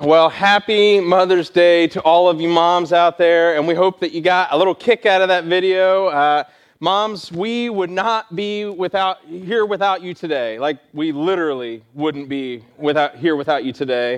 Well, 0.00 0.28
happy 0.28 0.98
Mother's 0.98 1.50
Day 1.50 1.86
to 1.86 2.00
all 2.00 2.28
of 2.28 2.40
you 2.40 2.48
moms 2.48 2.92
out 2.92 3.16
there, 3.16 3.54
and 3.54 3.64
we 3.64 3.74
hope 3.74 4.00
that 4.00 4.10
you 4.10 4.20
got 4.20 4.48
a 4.50 4.58
little 4.58 4.74
kick 4.74 5.06
out 5.06 5.22
of 5.22 5.28
that 5.28 5.44
video. 5.44 6.06
Uh, 6.06 6.42
moms, 6.80 7.30
we 7.30 7.70
would 7.70 7.90
not 7.90 8.34
be 8.34 8.64
without 8.64 9.24
here 9.24 9.64
without 9.64 10.02
you 10.02 10.12
today. 10.12 10.58
Like 10.58 10.80
we 10.92 11.12
literally 11.12 11.84
wouldn't 11.94 12.28
be 12.28 12.64
without 12.76 13.14
here 13.14 13.36
without 13.36 13.64
you 13.64 13.72
today. 13.72 14.14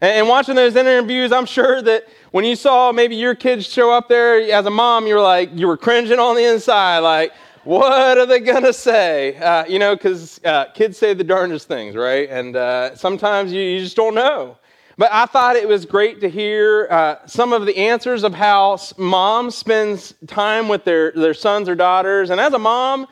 And, 0.00 0.12
and 0.12 0.28
watching 0.28 0.54
those 0.54 0.76
interviews, 0.76 1.32
I'm 1.32 1.44
sure 1.44 1.82
that 1.82 2.06
when 2.30 2.44
you 2.44 2.54
saw 2.54 2.92
maybe 2.92 3.16
your 3.16 3.34
kids 3.34 3.66
show 3.66 3.90
up 3.90 4.08
there 4.08 4.40
as 4.52 4.64
a 4.64 4.70
mom, 4.70 5.08
you 5.08 5.16
were 5.16 5.20
like 5.20 5.50
you 5.52 5.66
were 5.66 5.76
cringing 5.76 6.20
on 6.20 6.36
the 6.36 6.44
inside, 6.44 7.00
like 7.00 7.32
what 7.64 8.16
are 8.16 8.26
they 8.26 8.38
gonna 8.38 8.72
say? 8.72 9.36
Uh, 9.38 9.66
you 9.66 9.80
know, 9.80 9.96
because 9.96 10.40
uh, 10.44 10.66
kids 10.66 10.96
say 10.96 11.14
the 11.14 11.24
darndest 11.24 11.66
things, 11.66 11.96
right? 11.96 12.30
And 12.30 12.54
uh, 12.54 12.94
sometimes 12.94 13.52
you, 13.52 13.60
you 13.60 13.80
just 13.80 13.96
don't 13.96 14.14
know. 14.14 14.56
But 14.98 15.12
I 15.12 15.26
thought 15.26 15.56
it 15.56 15.68
was 15.68 15.84
great 15.84 16.20
to 16.22 16.30
hear 16.30 16.88
uh, 16.90 17.26
some 17.26 17.52
of 17.52 17.66
the 17.66 17.76
answers 17.76 18.24
of 18.24 18.32
how 18.32 18.78
moms 18.96 19.54
spends 19.54 20.14
time 20.26 20.68
with 20.68 20.84
their, 20.84 21.12
their 21.12 21.34
sons 21.34 21.68
or 21.68 21.74
daughters. 21.74 22.30
And 22.30 22.40
as 22.40 22.54
a 22.54 22.58
mom, 22.58 23.06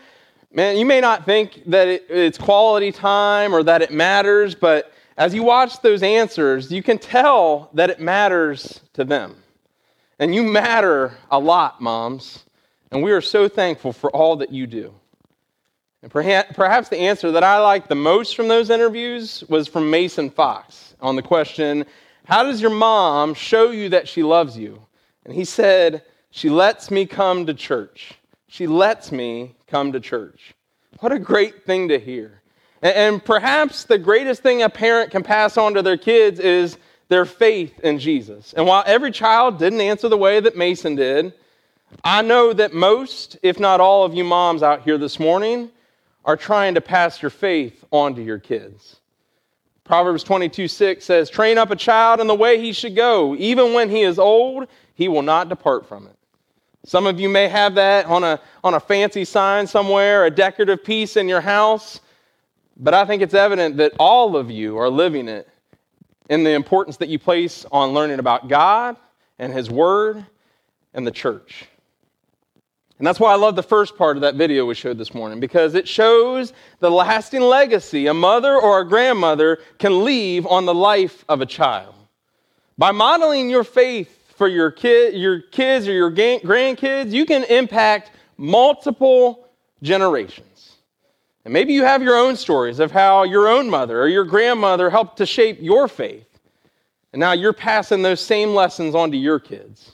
man, 0.50 0.78
you 0.78 0.86
may 0.86 1.00
not 1.00 1.26
think 1.26 1.62
that 1.66 1.86
it, 1.88 2.06
it's 2.08 2.38
quality 2.38 2.90
time 2.90 3.54
or 3.54 3.62
that 3.64 3.82
it 3.82 3.92
matters, 3.92 4.54
but 4.54 4.92
as 5.18 5.34
you 5.34 5.42
watch 5.42 5.80
those 5.82 6.02
answers, 6.02 6.72
you 6.72 6.82
can 6.82 6.98
tell 6.98 7.68
that 7.74 7.90
it 7.90 8.00
matters 8.00 8.80
to 8.94 9.04
them. 9.04 9.36
And 10.18 10.34
you 10.34 10.42
matter 10.42 11.18
a 11.30 11.38
lot, 11.38 11.82
moms. 11.82 12.44
And 12.92 13.02
we 13.02 13.12
are 13.12 13.20
so 13.20 13.46
thankful 13.46 13.92
for 13.92 14.10
all 14.10 14.36
that 14.36 14.50
you 14.50 14.66
do. 14.66 14.94
And 16.04 16.12
perhaps 16.12 16.90
the 16.90 16.98
answer 16.98 17.32
that 17.32 17.42
I 17.42 17.58
liked 17.60 17.88
the 17.88 17.94
most 17.94 18.36
from 18.36 18.46
those 18.46 18.68
interviews 18.68 19.42
was 19.48 19.66
from 19.66 19.88
Mason 19.88 20.28
Fox 20.28 20.94
on 21.00 21.16
the 21.16 21.22
question, 21.22 21.86
How 22.26 22.42
does 22.42 22.60
your 22.60 22.72
mom 22.72 23.32
show 23.32 23.70
you 23.70 23.88
that 23.88 24.06
she 24.06 24.22
loves 24.22 24.54
you? 24.54 24.84
And 25.24 25.32
he 25.32 25.46
said, 25.46 26.02
She 26.30 26.50
lets 26.50 26.90
me 26.90 27.06
come 27.06 27.46
to 27.46 27.54
church. 27.54 28.12
She 28.48 28.66
lets 28.66 29.12
me 29.12 29.54
come 29.66 29.92
to 29.92 30.00
church. 30.00 30.52
What 31.00 31.10
a 31.10 31.18
great 31.18 31.64
thing 31.64 31.88
to 31.88 31.98
hear. 31.98 32.42
And, 32.82 33.24
perhaps 33.24 33.84
the 33.84 33.96
greatest 33.96 34.42
thing 34.42 34.60
a 34.62 34.68
parent 34.68 35.10
can 35.10 35.22
pass 35.22 35.56
on 35.56 35.72
to 35.72 35.80
their 35.80 35.96
kids 35.96 36.38
is 36.38 36.76
their 37.08 37.24
faith 37.24 37.80
in 37.80 37.98
Jesus. 37.98 38.52
And 38.52 38.66
while 38.66 38.82
every 38.84 39.10
child 39.10 39.58
didn't 39.58 39.80
answer 39.80 40.10
the 40.10 40.18
way 40.18 40.38
that 40.38 40.54
Mason 40.54 40.96
did, 40.96 41.32
I 42.04 42.20
know 42.20 42.52
that 42.52 42.74
most, 42.74 43.38
if 43.42 43.58
not 43.58 43.80
all 43.80 44.04
of 44.04 44.12
you 44.12 44.24
moms 44.24 44.62
out 44.62 44.82
here 44.82 44.98
this 44.98 45.18
morning, 45.18 45.70
are 46.24 46.36
trying 46.36 46.74
to 46.74 46.80
pass 46.80 47.20
your 47.20 47.30
faith 47.30 47.84
on 47.90 48.14
to 48.14 48.22
your 48.22 48.38
kids. 48.38 49.00
Proverbs 49.84 50.22
22 50.22 50.66
6 50.66 51.04
says, 51.04 51.28
Train 51.28 51.58
up 51.58 51.70
a 51.70 51.76
child 51.76 52.20
in 52.20 52.26
the 52.26 52.34
way 52.34 52.58
he 52.58 52.72
should 52.72 52.96
go. 52.96 53.34
Even 53.36 53.74
when 53.74 53.90
he 53.90 54.02
is 54.02 54.18
old, 54.18 54.66
he 54.94 55.08
will 55.08 55.22
not 55.22 55.48
depart 55.48 55.86
from 55.86 56.06
it. 56.06 56.16
Some 56.86 57.06
of 57.06 57.20
you 57.20 57.28
may 57.28 57.48
have 57.48 57.74
that 57.76 58.06
on 58.06 58.24
a, 58.24 58.40
on 58.62 58.74
a 58.74 58.80
fancy 58.80 59.24
sign 59.24 59.66
somewhere, 59.66 60.26
a 60.26 60.30
decorative 60.30 60.84
piece 60.84 61.16
in 61.16 61.28
your 61.28 61.40
house, 61.40 62.00
but 62.76 62.94
I 62.94 63.04
think 63.04 63.22
it's 63.22 63.34
evident 63.34 63.76
that 63.78 63.92
all 63.98 64.36
of 64.36 64.50
you 64.50 64.78
are 64.78 64.90
living 64.90 65.28
it 65.28 65.48
in 66.28 66.44
the 66.44 66.50
importance 66.50 66.96
that 66.98 67.08
you 67.08 67.18
place 67.18 67.64
on 67.70 67.92
learning 67.92 68.18
about 68.18 68.48
God 68.48 68.96
and 69.38 69.52
His 69.52 69.70
Word 69.70 70.24
and 70.92 71.06
the 71.06 71.10
church. 71.10 71.66
And 72.98 73.06
that's 73.06 73.18
why 73.18 73.32
I 73.32 73.36
love 73.36 73.56
the 73.56 73.62
first 73.62 73.96
part 73.96 74.16
of 74.16 74.20
that 74.20 74.36
video 74.36 74.64
we 74.66 74.74
showed 74.74 74.98
this 74.98 75.14
morning, 75.14 75.40
because 75.40 75.74
it 75.74 75.88
shows 75.88 76.52
the 76.78 76.90
lasting 76.90 77.40
legacy 77.40 78.06
a 78.06 78.14
mother 78.14 78.56
or 78.56 78.80
a 78.80 78.88
grandmother 78.88 79.58
can 79.78 80.04
leave 80.04 80.46
on 80.46 80.64
the 80.64 80.74
life 80.74 81.24
of 81.28 81.40
a 81.40 81.46
child. 81.46 81.94
By 82.78 82.92
modeling 82.92 83.50
your 83.50 83.64
faith 83.64 84.32
for 84.36 84.46
your, 84.46 84.70
kid, 84.70 85.14
your 85.14 85.40
kids 85.40 85.88
or 85.88 85.92
your 85.92 86.10
grandkids, 86.10 87.12
you 87.12 87.26
can 87.26 87.44
impact 87.44 88.12
multiple 88.36 89.48
generations. 89.82 90.76
And 91.44 91.52
maybe 91.52 91.72
you 91.72 91.84
have 91.84 92.02
your 92.02 92.16
own 92.16 92.36
stories 92.36 92.78
of 92.78 92.90
how 92.90 93.24
your 93.24 93.48
own 93.48 93.68
mother 93.68 94.00
or 94.00 94.08
your 94.08 94.24
grandmother 94.24 94.88
helped 94.88 95.18
to 95.18 95.26
shape 95.26 95.58
your 95.60 95.88
faith. 95.88 96.26
And 97.12 97.20
now 97.20 97.32
you're 97.32 97.52
passing 97.52 98.02
those 98.02 98.20
same 98.20 98.54
lessons 98.54 98.94
on 98.94 99.10
to 99.10 99.16
your 99.16 99.38
kids. 99.38 99.93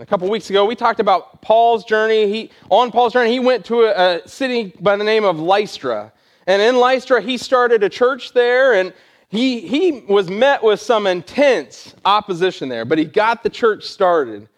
And 0.00 0.08
a 0.08 0.08
couple 0.08 0.30
weeks 0.30 0.48
ago, 0.48 0.64
we 0.64 0.76
talked 0.76 0.98
about 0.98 1.42
Paul's 1.42 1.84
journey. 1.84 2.26
He, 2.32 2.50
on 2.70 2.90
Paul's 2.90 3.12
journey, 3.12 3.32
he 3.32 3.38
went 3.38 3.66
to 3.66 3.82
a, 3.82 4.16
a 4.16 4.26
city 4.26 4.72
by 4.80 4.96
the 4.96 5.04
name 5.04 5.24
of 5.24 5.38
Lystra. 5.38 6.10
And 6.46 6.62
in 6.62 6.78
Lystra, 6.78 7.20
he 7.20 7.36
started 7.36 7.82
a 7.82 7.90
church 7.90 8.32
there, 8.32 8.72
and 8.72 8.94
he, 9.28 9.60
he 9.60 10.00
was 10.08 10.30
met 10.30 10.62
with 10.62 10.80
some 10.80 11.06
intense 11.06 11.94
opposition 12.06 12.70
there, 12.70 12.86
but 12.86 12.96
he 12.96 13.04
got 13.04 13.42
the 13.42 13.50
church 13.50 13.84
started. 13.84 14.48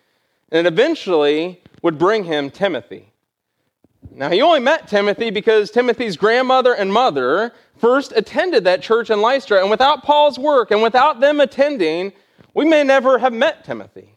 And 0.53 0.64
it 0.64 0.72
eventually 0.72 1.60
would 1.82 1.98
bring 1.98 2.22
him 2.22 2.48
Timothy. 2.48 3.12
Now, 4.12 4.30
he 4.30 4.42
only 4.42 4.60
met 4.60 4.86
Timothy 4.86 5.30
because 5.30 5.72
Timothy's 5.72 6.16
grandmother 6.16 6.72
and 6.72 6.92
mother 6.92 7.53
first 7.78 8.12
attended 8.14 8.62
that 8.62 8.80
church 8.80 9.10
in 9.10 9.20
Lystra. 9.20 9.60
And 9.60 9.70
without 9.72 10.04
Paul's 10.04 10.38
work 10.38 10.70
and 10.70 10.84
without 10.84 11.19
them 11.19 11.41
attending, 11.41 12.12
we 12.54 12.64
may 12.64 12.84
never 12.84 13.19
have 13.19 13.32
met 13.32 13.64
Timothy. 13.64 14.12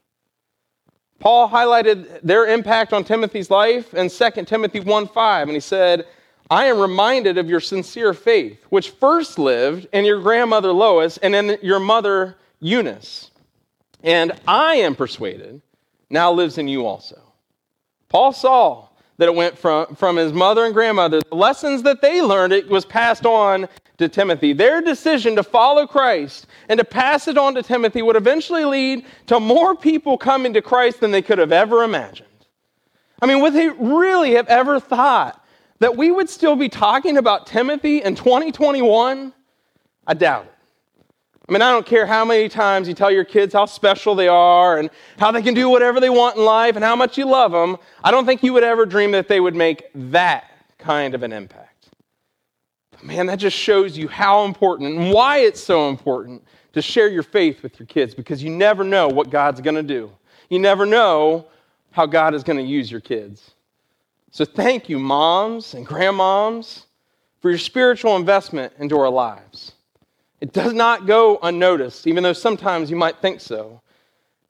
Paul 1.20 1.50
highlighted 1.50 2.22
their 2.22 2.48
impact 2.48 2.94
on 2.94 3.04
Timothy's 3.04 3.50
life 3.50 3.94
in 3.94 4.10
2 4.10 4.46
Timothy 4.46 4.82
1:5, 4.82 5.44
and 5.44 5.52
he 5.52 5.60
said, 5.60 6.06
I 6.50 6.66
am 6.66 6.80
reminded 6.80 7.38
of 7.38 7.50
your 7.50 7.60
sincere 7.60 8.14
faith, 8.14 8.64
which 8.70 8.92
first 8.92 9.40
lived 9.40 9.88
in 9.94 10.06
your 10.06 10.22
grandmother 10.22 10.72
Lois 10.72 11.18
and 11.18 11.34
in 11.34 11.58
your 11.64 11.80
mother 11.80 12.38
Eunice. 12.60 13.32
And 14.04 14.34
I 14.48 14.76
am 14.76 14.96
persuaded 14.96 15.62
now 16.10 16.32
lives 16.32 16.60
in 16.60 16.68
you 16.68 16.86
also. 16.86 17.20
Paul 18.10 18.32
saw 18.32 18.90
that 19.18 19.28
it 19.28 19.36
went 19.36 19.58
from, 19.58 19.96
from 19.96 20.18
his 20.18 20.34
mother 20.34 20.66
and 20.66 20.74
grandmother. 20.74 21.22
The 21.30 21.36
lessons 21.36 21.84
that 21.84 22.02
they 22.02 22.22
learned, 22.22 22.54
it 22.54 22.68
was 22.68 22.86
passed 22.86 23.26
on 23.26 23.68
to 23.98 24.10
Timothy. 24.10 24.54
Their 24.54 24.82
decision 24.82 25.36
to 25.38 25.44
follow 25.44 25.88
Christ 25.88 26.48
and 26.68 26.78
to 26.78 26.84
pass 26.84 27.28
it 27.28 27.38
on 27.38 27.56
to 27.56 27.64
Timothy 27.64 28.02
would 28.02 28.16
eventually 28.16 28.66
lead 28.66 29.06
to 29.28 29.40
more 29.40 29.76
people 29.76 30.18
coming 30.18 30.54
to 30.54 30.62
Christ 30.62 31.00
than 31.00 31.12
they 31.12 31.22
could 31.22 31.38
have 31.38 31.52
ever 31.52 31.84
imagined. 31.84 32.28
I 33.22 33.26
mean, 33.26 33.42
would 33.42 33.54
they 33.54 33.70
really 33.70 34.34
have 34.34 34.48
ever 34.48 34.80
thought 34.80 35.42
that 35.80 35.96
we 35.96 36.12
would 36.12 36.30
still 36.30 36.56
be 36.56 36.68
talking 36.68 37.18
about 37.18 37.48
Timothy 37.48 38.02
in 38.02 38.16
2021? 38.16 39.34
I 40.08 40.14
doubt 40.14 40.46
it. 40.46 40.55
I 41.48 41.52
mean, 41.52 41.62
I 41.62 41.70
don't 41.70 41.86
care 41.86 42.08
how 42.08 42.26
many 42.26 42.50
times 42.50 42.88
you 42.88 42.96
tell 42.96 43.12
your 43.12 43.24
kids 43.24 43.54
how 43.54 43.66
special 43.66 44.16
they 44.16 44.28
are 44.28 44.80
and 44.80 44.90
how 45.20 45.32
they 45.32 45.44
can 45.44 45.54
do 45.54 45.70
whatever 45.70 46.00
they 46.00 46.10
want 46.10 46.38
in 46.38 46.44
life 46.44 46.76
and 46.76 46.84
how 46.84 46.96
much 46.96 47.20
you 47.20 47.26
love 47.26 47.52
them. 47.52 47.78
I 48.04 48.10
don't 48.10 48.26
think 48.26 48.42
you 48.42 48.52
would 48.54 48.64
ever 48.64 48.86
dream 48.86 49.12
that 49.12 49.28
they 49.28 49.40
would 49.40 49.56
make 49.56 49.86
that 49.94 50.50
kind 50.80 51.14
of 51.14 51.22
an 51.22 51.32
impact. 51.32 51.90
But 52.92 53.04
man, 53.04 53.28
that 53.28 53.38
just 53.38 53.56
shows 53.56 53.96
you 53.96 54.08
how 54.08 54.46
important 54.46 54.98
and 54.98 55.12
why 55.12 55.40
it's 55.40 55.62
so 55.62 55.88
important 55.90 56.44
to 56.74 56.82
share 56.82 57.10
your 57.10 57.24
faith 57.24 57.62
with 57.62 57.80
your 57.80 57.86
kids 57.86 58.16
because 58.16 58.44
you 58.44 58.50
never 58.50 58.84
know 58.84 59.08
what 59.08 59.30
God's 59.30 59.62
going 59.62 59.76
to 59.76 59.84
do. 59.84 60.12
You 60.50 60.58
never 60.58 60.86
know 60.86 61.46
how 61.92 62.08
God 62.08 62.34
is 62.34 62.44
going 62.44 62.58
to 62.58 62.66
use 62.66 62.90
your 62.92 63.02
kids. 63.02 63.52
So 64.32 64.46
thank 64.46 64.90
you, 64.90 64.98
moms 64.98 65.76
and 65.76 65.88
grandmoms, 65.88 66.86
for 67.40 67.52
your 67.52 67.60
spiritual 67.60 68.16
investment 68.16 68.74
into 68.80 68.98
our 68.98 69.10
lives. 69.10 69.75
It 70.42 70.54
does 70.54 70.74
not 70.74 71.08
go 71.08 71.40
unnoticed, 71.42 72.08
even 72.08 72.24
though 72.24 72.34
sometimes 72.34 72.90
you 72.90 72.96
might 72.96 73.18
think 73.18 73.40
so. 73.40 73.82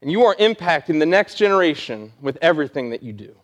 And 0.01 0.11
you 0.11 0.23
are 0.25 0.35
impacting 0.35 0.99
the 0.99 1.05
next 1.05 1.35
generation 1.35 2.11
with 2.21 2.37
everything 2.41 2.89
that 2.89 3.01
you 3.01 3.13
do. 3.13 3.35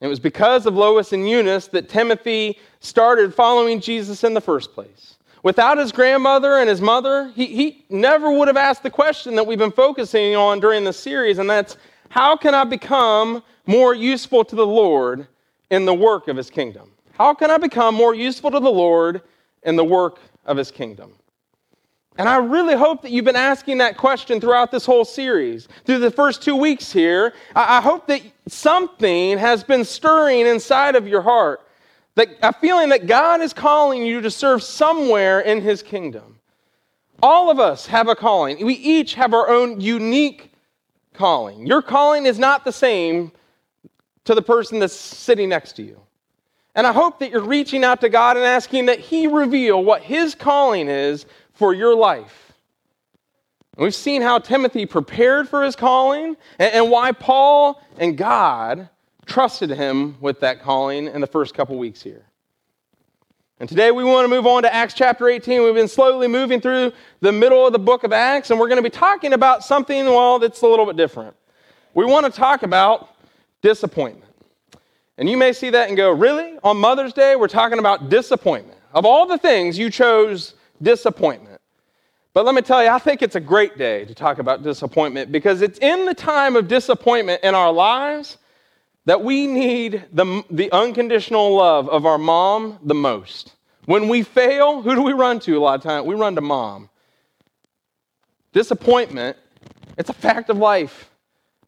it 0.00 0.06
was 0.06 0.20
because 0.20 0.66
of 0.66 0.74
Lois 0.74 1.12
and 1.12 1.28
Eunice 1.28 1.66
that 1.68 1.88
Timothy 1.88 2.58
started 2.80 3.34
following 3.34 3.80
Jesus 3.80 4.24
in 4.24 4.34
the 4.34 4.40
first 4.40 4.72
place. 4.72 5.16
Without 5.42 5.78
his 5.78 5.90
grandmother 5.90 6.58
and 6.58 6.68
his 6.68 6.80
mother, 6.80 7.32
he, 7.34 7.46
he 7.46 7.84
never 7.88 8.30
would 8.30 8.48
have 8.48 8.58
asked 8.58 8.82
the 8.82 8.90
question 8.90 9.34
that 9.36 9.46
we've 9.46 9.58
been 9.58 9.72
focusing 9.72 10.36
on 10.36 10.60
during 10.60 10.84
the 10.84 10.92
series, 10.92 11.38
and 11.38 11.48
that's 11.48 11.76
how 12.10 12.36
can 12.36 12.54
I 12.54 12.64
become 12.64 13.42
more 13.66 13.94
useful 13.94 14.44
to 14.44 14.56
the 14.56 14.66
Lord 14.66 15.26
in 15.70 15.86
the 15.86 15.94
work 15.94 16.28
of 16.28 16.36
his 16.36 16.50
kingdom? 16.50 16.90
How 17.12 17.34
can 17.34 17.50
I 17.50 17.58
become 17.58 17.94
more 17.94 18.14
useful 18.14 18.50
to 18.50 18.60
the 18.60 18.70
Lord 18.70 19.22
in 19.62 19.76
the 19.76 19.84
work 19.84 20.18
of 20.44 20.56
his 20.56 20.70
kingdom? 20.70 21.12
And 22.16 22.28
I 22.28 22.36
really 22.36 22.76
hope 22.76 23.02
that 23.02 23.12
you've 23.12 23.24
been 23.24 23.36
asking 23.36 23.78
that 23.78 23.96
question 23.96 24.40
throughout 24.40 24.70
this 24.70 24.84
whole 24.84 25.04
series. 25.04 25.68
Through 25.84 26.00
the 26.00 26.10
first 26.10 26.42
two 26.42 26.56
weeks 26.56 26.92
here, 26.92 27.32
I 27.54 27.80
hope 27.80 28.06
that 28.08 28.20
something 28.46 29.38
has 29.38 29.64
been 29.64 29.84
stirring 29.84 30.46
inside 30.46 30.96
of 30.96 31.08
your 31.08 31.22
heart. 31.22 31.66
That 32.16 32.28
a 32.42 32.52
feeling 32.52 32.88
that 32.90 33.06
God 33.06 33.40
is 33.40 33.52
calling 33.52 34.02
you 34.02 34.20
to 34.20 34.30
serve 34.30 34.62
somewhere 34.62 35.40
in 35.40 35.62
his 35.62 35.82
kingdom. 35.82 36.40
All 37.22 37.50
of 37.50 37.60
us 37.60 37.86
have 37.86 38.08
a 38.08 38.16
calling. 38.16 38.66
We 38.66 38.74
each 38.74 39.14
have 39.14 39.32
our 39.32 39.48
own 39.48 39.80
unique 39.80 40.52
calling. 41.14 41.66
Your 41.66 41.80
calling 41.80 42.26
is 42.26 42.38
not 42.38 42.64
the 42.64 42.72
same 42.72 43.30
to 44.24 44.34
the 44.34 44.42
person 44.42 44.78
that's 44.78 44.94
sitting 44.94 45.48
next 45.48 45.74
to 45.74 45.82
you. 45.82 46.00
And 46.74 46.86
I 46.86 46.92
hope 46.92 47.18
that 47.18 47.30
you're 47.30 47.42
reaching 47.42 47.84
out 47.84 48.00
to 48.02 48.08
God 48.08 48.36
and 48.36 48.46
asking 48.46 48.86
that 48.86 49.00
He 49.00 49.26
reveal 49.26 49.82
what 49.82 50.02
His 50.02 50.34
calling 50.34 50.88
is 50.88 51.26
for 51.52 51.74
your 51.74 51.94
life. 51.94 52.50
And 53.76 53.84
we've 53.84 53.94
seen 53.94 54.22
how 54.22 54.38
Timothy 54.38 54.84
prepared 54.84 55.48
for 55.48 55.62
his 55.64 55.74
calling 55.74 56.36
and, 56.58 56.74
and 56.74 56.90
why 56.90 57.12
Paul 57.12 57.82
and 57.98 58.16
God 58.16 58.88
trusted 59.26 59.70
him 59.70 60.16
with 60.20 60.40
that 60.40 60.60
calling 60.60 61.06
in 61.06 61.20
the 61.20 61.26
first 61.26 61.54
couple 61.54 61.78
weeks 61.78 62.02
here. 62.02 62.26
And 63.58 63.68
today 63.68 63.90
we 63.90 64.04
want 64.04 64.24
to 64.24 64.28
move 64.28 64.46
on 64.46 64.62
to 64.62 64.74
Acts 64.74 64.94
chapter 64.94 65.28
18. 65.28 65.62
We've 65.62 65.74
been 65.74 65.88
slowly 65.88 66.28
moving 66.28 66.60
through 66.60 66.92
the 67.20 67.30
middle 67.30 67.66
of 67.66 67.72
the 67.72 67.78
book 67.78 68.04
of 68.04 68.12
Acts, 68.12 68.50
and 68.50 68.58
we're 68.58 68.68
going 68.68 68.82
to 68.82 68.82
be 68.82 68.88
talking 68.88 69.34
about 69.34 69.62
something, 69.62 70.06
well, 70.06 70.38
that's 70.38 70.62
a 70.62 70.66
little 70.66 70.86
bit 70.86 70.96
different. 70.96 71.36
We 71.92 72.06
want 72.06 72.26
to 72.26 72.32
talk 72.32 72.62
about 72.62 73.14
disappointment. 73.60 74.29
And 75.20 75.28
you 75.28 75.36
may 75.36 75.52
see 75.52 75.68
that 75.68 75.88
and 75.88 75.98
go, 75.98 76.10
Really? 76.10 76.58
On 76.64 76.78
Mother's 76.78 77.12
Day, 77.12 77.36
we're 77.36 77.46
talking 77.46 77.78
about 77.78 78.08
disappointment. 78.08 78.78
Of 78.94 79.04
all 79.04 79.26
the 79.26 79.36
things, 79.36 79.78
you 79.78 79.90
chose 79.90 80.54
disappointment. 80.80 81.60
But 82.32 82.46
let 82.46 82.54
me 82.54 82.62
tell 82.62 82.82
you, 82.82 82.88
I 82.88 82.98
think 82.98 83.20
it's 83.20 83.36
a 83.36 83.40
great 83.40 83.76
day 83.76 84.06
to 84.06 84.14
talk 84.14 84.38
about 84.38 84.62
disappointment 84.62 85.30
because 85.30 85.60
it's 85.60 85.78
in 85.80 86.06
the 86.06 86.14
time 86.14 86.56
of 86.56 86.68
disappointment 86.68 87.44
in 87.44 87.54
our 87.54 87.70
lives 87.70 88.38
that 89.04 89.22
we 89.22 89.46
need 89.46 90.04
the, 90.12 90.42
the 90.50 90.72
unconditional 90.72 91.54
love 91.54 91.88
of 91.90 92.06
our 92.06 92.18
mom 92.18 92.78
the 92.82 92.94
most. 92.94 93.56
When 93.84 94.08
we 94.08 94.22
fail, 94.22 94.80
who 94.80 94.94
do 94.94 95.02
we 95.02 95.12
run 95.12 95.38
to 95.40 95.58
a 95.58 95.60
lot 95.60 95.74
of 95.74 95.82
times? 95.82 96.06
We 96.06 96.14
run 96.14 96.34
to 96.36 96.40
mom. 96.40 96.88
Disappointment, 98.54 99.36
it's 99.98 100.08
a 100.08 100.14
fact 100.14 100.48
of 100.48 100.56
life. 100.56 101.10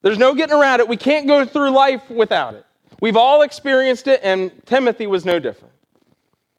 There's 0.00 0.18
no 0.18 0.34
getting 0.34 0.56
around 0.56 0.80
it. 0.80 0.88
We 0.88 0.96
can't 0.96 1.26
go 1.26 1.44
through 1.44 1.70
life 1.70 2.08
without 2.08 2.54
it. 2.54 2.64
We've 3.00 3.16
all 3.16 3.42
experienced 3.42 4.06
it, 4.06 4.20
and 4.22 4.50
Timothy 4.66 5.06
was 5.06 5.24
no 5.24 5.38
different. 5.38 5.74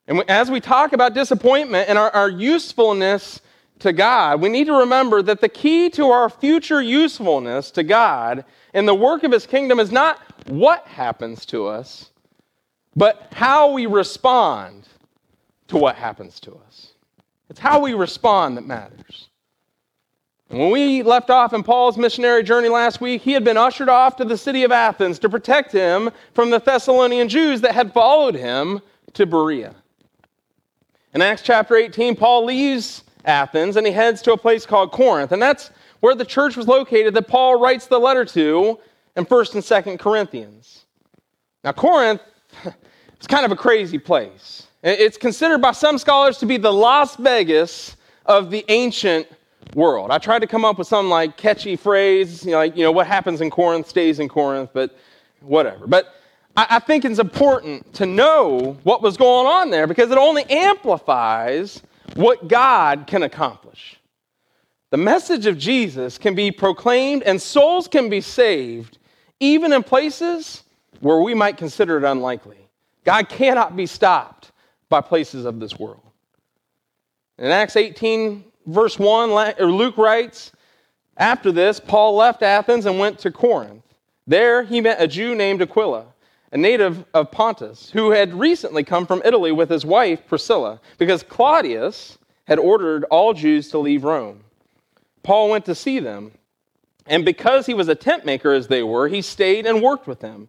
And 0.08 0.30
as 0.30 0.52
we 0.52 0.60
talk 0.60 0.94
about 0.94 1.14
disappointment 1.14 1.90
and 1.90 1.98
our, 1.98 2.10
our 2.12 2.30
usefulness 2.30 3.42
to 3.80 3.94
God, 3.94 4.42
we 4.42 4.50
need 4.50 4.68
to 4.68 4.74
remember 4.74 5.22
that 5.22 5.42
the 5.42 5.50
key 5.50 5.90
to 5.92 6.08
our 6.08 6.30
future 6.30 6.82
usefulness 6.82 7.72
to 7.72 7.84
God 7.84 8.46
in 8.74 8.86
the 8.86 8.96
work 8.96 9.24
of 9.24 9.32
His 9.32 9.46
kingdom 9.46 9.80
is 9.80 9.92
not 9.92 10.20
what 10.48 10.86
happens 10.88 11.46
to 11.48 11.68
us, 11.68 12.10
but 12.96 13.28
how 13.32 13.72
we 13.72 13.86
respond 13.86 14.88
to 15.68 15.78
what 15.78 15.96
happens 15.96 16.40
to 16.42 16.60
us. 16.68 16.94
It's 17.50 17.60
how 17.60 17.80
we 17.80 17.94
respond 17.94 18.58
that 18.58 18.66
matters. 18.66 19.30
When 20.50 20.70
we 20.70 21.02
left 21.02 21.30
off 21.30 21.54
in 21.54 21.64
Paul's 21.64 21.98
missionary 21.98 22.44
journey 22.44 22.70
last 22.70 23.02
week, 23.02 23.22
he 23.22 23.32
had 23.32 23.44
been 23.44 23.58
ushered 23.58 23.90
off 23.90 24.16
to 24.18 24.26
the 24.26 24.38
city 24.38 24.64
of 24.64 24.72
Athens 24.72 25.18
to 25.20 25.30
protect 25.30 25.72
him 25.72 26.12
from 26.34 26.52
the 26.52 26.60
Thessalonian 26.60 27.28
Jews 27.28 27.62
that 27.62 27.74
had 27.74 27.92
followed 27.92 28.36
him 28.36 28.82
to 29.14 29.26
Berea. 29.26 29.74
In 31.14 31.22
Acts 31.22 31.42
chapter 31.42 31.76
18, 31.76 32.16
Paul 32.16 32.46
leaves 32.46 33.04
Athens 33.26 33.78
and 33.78 33.88
he 33.88 33.94
heads 33.94 34.22
to 34.24 34.34
a 34.34 34.38
place 34.38 34.66
called 34.66 34.92
Corinth. 34.92 35.32
And 35.32 35.42
that's 35.42 35.72
where 36.02 36.16
the 36.16 36.26
church 36.26 36.56
was 36.56 36.68
located 36.68 37.14
that 37.14 37.28
Paul 37.28 37.60
writes 37.60 37.88
the 37.88 38.00
letter 38.00 38.26
to 38.26 38.80
in 39.16 39.26
1st 39.26 39.54
and 39.56 39.64
2nd 39.64 40.00
Corinthians. 40.00 40.86
Now, 41.64 41.72
Corinth 41.72 42.22
is 42.66 43.28
kind 43.28 43.46
of 43.46 43.52
a 43.52 43.56
crazy 43.56 43.98
place. 43.98 44.68
It's 44.84 45.18
considered 45.18 45.62
by 45.62 45.72
some 45.72 45.98
scholars 45.98 46.38
to 46.40 46.46
be 46.46 46.58
the 46.58 46.74
Las 46.74 47.16
Vegas 47.16 47.96
of 48.26 48.52
the 48.52 48.66
ancient 48.68 49.28
world. 49.76 50.12
I 50.12 50.18
tried 50.18 50.40
to 50.40 50.48
come 50.48 50.66
up 50.66 50.78
with 50.78 50.88
some 50.88 51.10
like 51.10 51.38
catchy 51.38 51.76
phrase, 51.76 52.46
you 52.46 52.52
know, 52.52 52.58
like, 52.58 52.76
you 52.76 52.84
know, 52.84 52.92
what 52.92 53.08
happens 53.08 53.42
in 53.42 53.50
Corinth 53.50 53.88
stays 53.88 54.20
in 54.20 54.30
Corinth, 54.30 54.70
but 54.74 54.98
whatever. 55.42 55.88
But 55.88 56.14
I, 56.56 56.68
I 56.72 56.80
think 56.80 57.06
it's 57.06 57.20
important 57.20 57.94
to 57.96 58.06
know 58.06 58.78
what 58.84 59.02
was 59.02 59.18
going 59.18 59.48
on 59.48 59.70
there 59.70 59.88
because 59.88 60.12
it 60.12 60.18
only 60.18 60.44
amplifies 60.50 61.82
what 62.16 62.48
God 62.48 63.06
can 63.08 63.24
accomplish. 63.24 64.00
The 64.92 64.98
message 64.98 65.48
of 65.48 65.58
Jesus 65.58 66.18
can 66.18 66.36
be 66.36 66.52
proclaimed 66.52 67.24
and 67.24 67.42
souls 67.42 67.88
can 67.88 68.10
be 68.10 68.22
saved 68.22 69.00
even 69.40 69.74
in 69.74 69.84
places 69.84 70.64
where 71.00 71.20
we 71.20 71.34
might 71.34 71.58
consider 71.58 71.98
it 71.98 72.04
unlikely. 72.04 72.58
God 73.04 73.28
cannot 73.28 73.76
be 73.76 73.86
stopped 73.86 74.52
by 74.90 75.02
places 75.02 75.46
of 75.46 75.60
this 75.60 75.78
world. 75.78 76.00
In 77.40 77.48
Acts 77.48 77.76
18, 77.76 78.46
verse 78.66 78.98
1, 78.98 79.56
Luke 79.60 79.98
writes, 79.98 80.52
After 81.18 81.52
this, 81.52 81.80
Paul 81.80 82.16
left 82.16 82.44
Athens 82.44 82.86
and 82.86 83.00
went 83.00 83.20
to 83.20 83.32
Corinth. 83.32 83.84
There 84.26 84.64
he 84.64 84.82
met 84.82 85.02
a 85.02 85.08
Jew 85.08 85.36
named 85.36 85.62
Aquila, 85.62 86.06
a 86.52 86.58
native 86.58 87.06
of 87.14 87.32
Pontus, 87.32 87.90
who 87.90 88.12
had 88.12 88.34
recently 88.34 88.84
come 88.84 89.06
from 89.06 89.22
Italy 89.26 89.52
with 89.52 89.70
his 89.70 89.86
wife 89.86 90.26
Priscilla, 90.28 90.80
because 90.98 91.24
Claudius 91.24 92.18
had 92.46 92.60
ordered 92.60 93.04
all 93.06 93.34
Jews 93.34 93.70
to 93.70 93.78
leave 93.78 94.04
Rome. 94.04 94.44
Paul 95.24 95.50
went 95.50 95.66
to 95.66 95.76
see 95.76 96.00
them, 96.00 96.32
and 97.06 97.26
because 97.26 97.66
he 97.66 97.74
was 97.74 97.88
a 97.88 97.96
tent 97.96 98.26
maker 98.26 98.54
as 98.54 98.68
they 98.68 98.84
were, 98.84 99.08
he 99.08 99.22
stayed 99.22 99.66
and 99.66 99.82
worked 99.82 100.08
with 100.08 100.20
them. 100.20 100.48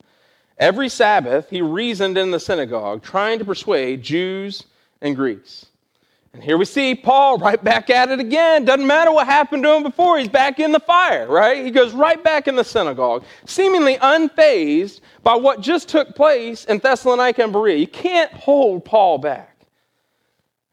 Every 0.59 0.89
Sabbath, 0.89 1.51
he 1.51 1.63
reasoned 1.63 2.17
in 2.17 2.31
the 2.31 2.39
synagogue, 2.39 3.03
trying 3.03 3.39
to 3.41 3.45
persuade 3.45 4.03
Jews 4.03 4.65
and 5.01 5.17
Greeks. 5.17 5.67
And 6.35 6.43
here 6.43 6.59
we 6.59 6.65
see 6.65 6.97
Paul 6.97 7.39
right 7.39 7.63
back 7.63 7.91
at 7.91 8.11
it 8.11 8.19
again. 8.19 8.65
Doesn't 8.65 8.89
matter 8.89 9.13
what 9.13 9.27
happened 9.27 9.63
to 9.63 9.73
him 9.73 9.85
before, 9.85 10.19
he's 10.19 10.29
back 10.29 10.59
in 10.59 10.73
the 10.73 10.81
fire, 10.81 11.29
right? 11.29 11.65
He 11.65 11.71
goes 11.71 11.93
right 11.93 12.23
back 12.23 12.49
in 12.49 12.57
the 12.57 12.65
synagogue, 12.65 13.25
seemingly 13.47 13.95
unfazed 13.99 15.01
by 15.23 15.37
what 15.37 15.61
just 15.61 15.89
took 15.89 16.17
place 16.17 16.65
in 16.65 16.79
Thessalonica 16.79 17.45
and 17.45 17.53
Berea. 17.53 17.77
You 17.77 17.87
can't 17.87 18.33
hold 18.33 18.85
Paul 18.85 19.19
back. 19.19 19.65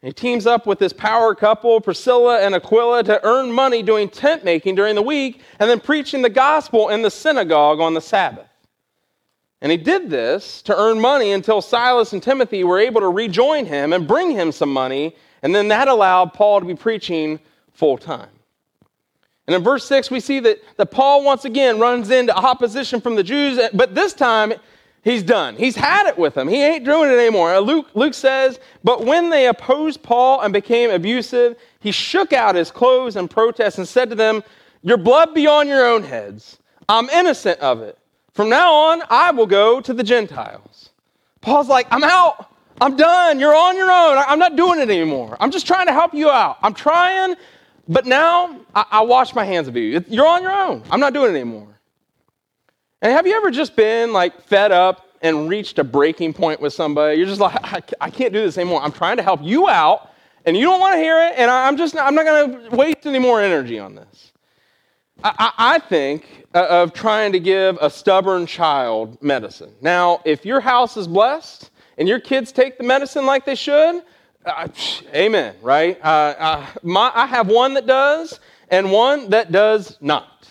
He 0.02 0.12
teams 0.12 0.48
up 0.48 0.66
with 0.66 0.80
this 0.80 0.92
power 0.92 1.32
couple, 1.32 1.80
Priscilla 1.80 2.40
and 2.40 2.56
Aquila, 2.56 3.04
to 3.04 3.24
earn 3.24 3.52
money 3.52 3.84
doing 3.84 4.08
tent 4.08 4.42
making 4.42 4.74
during 4.74 4.96
the 4.96 5.02
week 5.02 5.42
and 5.60 5.70
then 5.70 5.78
preaching 5.78 6.22
the 6.22 6.28
gospel 6.28 6.88
in 6.88 7.02
the 7.02 7.10
synagogue 7.10 7.78
on 7.78 7.94
the 7.94 8.00
Sabbath. 8.00 8.48
And 9.60 9.70
he 9.70 9.78
did 9.78 10.10
this 10.10 10.60
to 10.62 10.76
earn 10.76 11.00
money 11.00 11.30
until 11.30 11.62
Silas 11.62 12.12
and 12.12 12.20
Timothy 12.20 12.64
were 12.64 12.80
able 12.80 13.00
to 13.00 13.08
rejoin 13.08 13.64
him 13.64 13.92
and 13.92 14.08
bring 14.08 14.32
him 14.32 14.50
some 14.50 14.72
money 14.72 15.14
and 15.42 15.54
then 15.54 15.68
that 15.68 15.88
allowed 15.88 16.32
Paul 16.32 16.60
to 16.60 16.66
be 16.66 16.74
preaching 16.74 17.40
full 17.72 17.98
time. 17.98 18.28
And 19.46 19.56
in 19.56 19.62
verse 19.62 19.84
6, 19.86 20.10
we 20.10 20.20
see 20.20 20.38
that, 20.40 20.58
that 20.76 20.90
Paul 20.90 21.24
once 21.24 21.44
again 21.44 21.80
runs 21.80 22.10
into 22.10 22.34
opposition 22.34 23.00
from 23.00 23.16
the 23.16 23.24
Jews, 23.24 23.60
but 23.74 23.94
this 23.94 24.14
time 24.14 24.52
he's 25.02 25.22
done. 25.22 25.56
He's 25.56 25.74
had 25.74 26.06
it 26.06 26.16
with 26.16 26.34
them. 26.34 26.46
He 26.46 26.62
ain't 26.62 26.84
doing 26.84 27.10
it 27.10 27.18
anymore. 27.18 27.58
Luke, 27.60 27.88
Luke 27.94 28.14
says, 28.14 28.60
But 28.84 29.04
when 29.04 29.30
they 29.30 29.48
opposed 29.48 30.02
Paul 30.02 30.40
and 30.42 30.52
became 30.52 30.90
abusive, 30.90 31.56
he 31.80 31.90
shook 31.90 32.32
out 32.32 32.54
his 32.54 32.70
clothes 32.70 33.16
in 33.16 33.26
protest 33.26 33.78
and 33.78 33.88
said 33.88 34.10
to 34.10 34.14
them, 34.14 34.44
Your 34.82 34.96
blood 34.96 35.34
be 35.34 35.48
on 35.48 35.66
your 35.66 35.84
own 35.84 36.04
heads. 36.04 36.58
I'm 36.88 37.08
innocent 37.10 37.58
of 37.60 37.80
it. 37.80 37.98
From 38.32 38.48
now 38.48 38.72
on, 38.72 39.02
I 39.10 39.32
will 39.32 39.46
go 39.46 39.80
to 39.80 39.92
the 39.92 40.04
Gentiles. 40.04 40.90
Paul's 41.40 41.68
like, 41.68 41.86
I'm 41.90 42.04
out. 42.04 42.51
I'm 42.82 42.96
done. 42.96 43.38
You're 43.38 43.54
on 43.54 43.76
your 43.76 43.92
own. 43.92 44.18
I'm 44.26 44.40
not 44.40 44.56
doing 44.56 44.80
it 44.80 44.90
anymore. 44.90 45.36
I'm 45.38 45.52
just 45.52 45.68
trying 45.68 45.86
to 45.86 45.92
help 45.92 46.12
you 46.12 46.30
out. 46.30 46.58
I'm 46.62 46.74
trying, 46.74 47.36
but 47.86 48.06
now 48.06 48.58
I, 48.74 48.84
I 48.90 49.00
wash 49.02 49.36
my 49.36 49.44
hands 49.44 49.68
of 49.68 49.76
you. 49.76 50.04
You're 50.08 50.26
on 50.26 50.42
your 50.42 50.52
own. 50.52 50.82
I'm 50.90 50.98
not 50.98 51.12
doing 51.12 51.32
it 51.32 51.38
anymore. 51.38 51.68
And 53.00 53.12
have 53.12 53.24
you 53.24 53.36
ever 53.36 53.52
just 53.52 53.76
been 53.76 54.12
like 54.12 54.42
fed 54.42 54.72
up 54.72 55.06
and 55.22 55.48
reached 55.48 55.78
a 55.78 55.84
breaking 55.84 56.32
point 56.34 56.60
with 56.60 56.72
somebody? 56.72 57.18
You're 57.18 57.28
just 57.28 57.40
like, 57.40 57.54
I, 57.62 57.82
I 58.00 58.10
can't 58.10 58.32
do 58.32 58.40
this 58.40 58.58
anymore. 58.58 58.82
I'm 58.82 58.92
trying 58.92 59.16
to 59.16 59.22
help 59.22 59.40
you 59.44 59.68
out, 59.68 60.10
and 60.44 60.56
you 60.56 60.64
don't 60.64 60.80
want 60.80 60.94
to 60.94 60.98
hear 60.98 61.22
it, 61.22 61.34
and 61.36 61.52
I'm 61.52 61.76
just 61.76 61.96
I'm 61.96 62.16
not 62.16 62.24
going 62.24 62.68
to 62.70 62.76
waste 62.76 63.06
any 63.06 63.20
more 63.20 63.40
energy 63.40 63.78
on 63.78 63.94
this. 63.94 64.32
I, 65.22 65.34
I, 65.38 65.52
I 65.74 65.78
think 65.78 66.46
uh, 66.52 66.66
of 66.68 66.92
trying 66.92 67.30
to 67.30 67.38
give 67.38 67.78
a 67.80 67.88
stubborn 67.88 68.44
child 68.46 69.22
medicine. 69.22 69.72
Now, 69.80 70.20
if 70.24 70.44
your 70.44 70.60
house 70.60 70.96
is 70.96 71.06
blessed, 71.06 71.70
and 71.98 72.08
your 72.08 72.20
kids 72.20 72.52
take 72.52 72.78
the 72.78 72.84
medicine 72.84 73.26
like 73.26 73.44
they 73.44 73.54
should, 73.54 74.02
uh, 74.44 74.68
amen, 75.14 75.54
right? 75.62 75.98
Uh, 76.02 76.34
uh, 76.38 76.66
my, 76.82 77.12
I 77.14 77.26
have 77.26 77.48
one 77.48 77.74
that 77.74 77.86
does 77.86 78.40
and 78.70 78.90
one 78.90 79.30
that 79.30 79.52
does 79.52 79.98
not. 80.00 80.48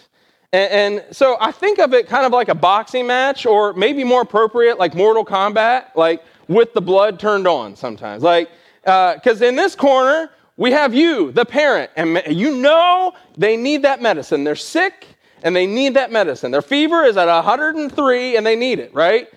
And, 0.53 0.71
and, 1.01 1.15
so 1.15 1.38
I 1.39 1.51
think 1.51 1.79
of 1.79 1.93
it 1.93 2.07
kind 2.07 2.25
of 2.25 2.31
like 2.31 2.50
a 2.50 2.55
boxing 2.55 3.07
match, 3.07 3.45
or 3.45 3.74
maybe 3.74 4.03
more 4.03 4.21
appropriate, 4.21 4.77
like 4.77 4.93
Mortal 4.93 5.25
Kombat, 5.25 5.95
like 5.95 6.24
with 6.48 6.74
the 6.74 6.81
blood 6.81 7.19
turned 7.19 7.48
on 7.48 7.75
sometimes. 7.75 8.21
Like, 8.21 8.50
because 8.83 9.41
uh, 9.41 9.45
in 9.45 9.55
this 9.55 9.75
corner, 9.75 10.29
we 10.57 10.71
have 10.71 10.93
you, 10.93 11.31
the 11.31 11.45
parent, 11.45 11.89
and 11.95 12.21
you 12.27 12.57
know 12.57 13.13
they 13.38 13.55
need 13.55 13.81
that 13.83 14.01
medicine. 14.01 14.43
They're 14.43 14.55
sick 14.55 15.07
and 15.43 15.55
they 15.55 15.65
need 15.65 15.95
that 15.95 16.12
medicine. 16.12 16.51
Their 16.51 16.62
fever 16.62 17.03
is 17.03 17.17
at 17.17 17.27
103 17.27 18.38
and 18.38 18.45
they 18.45 18.55
need 18.55 18.79
it, 18.79 18.93
right? 18.93 19.27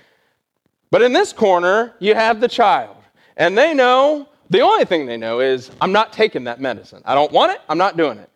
But 0.94 1.02
in 1.02 1.12
this 1.12 1.32
corner, 1.32 1.92
you 1.98 2.14
have 2.14 2.40
the 2.40 2.46
child. 2.46 2.94
And 3.36 3.58
they 3.58 3.74
know, 3.74 4.28
the 4.50 4.60
only 4.60 4.84
thing 4.84 5.06
they 5.06 5.16
know 5.16 5.40
is, 5.40 5.72
I'm 5.80 5.90
not 5.90 6.12
taking 6.12 6.44
that 6.44 6.60
medicine. 6.60 7.02
I 7.04 7.16
don't 7.16 7.32
want 7.32 7.50
it, 7.50 7.60
I'm 7.68 7.78
not 7.78 7.96
doing 7.96 8.16
it. 8.16 8.30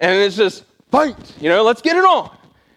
And 0.00 0.18
it's 0.18 0.36
just, 0.36 0.66
fight, 0.90 1.16
you 1.40 1.48
know, 1.48 1.62
let's 1.62 1.80
get 1.80 1.96
it 1.96 2.04
on. 2.04 2.36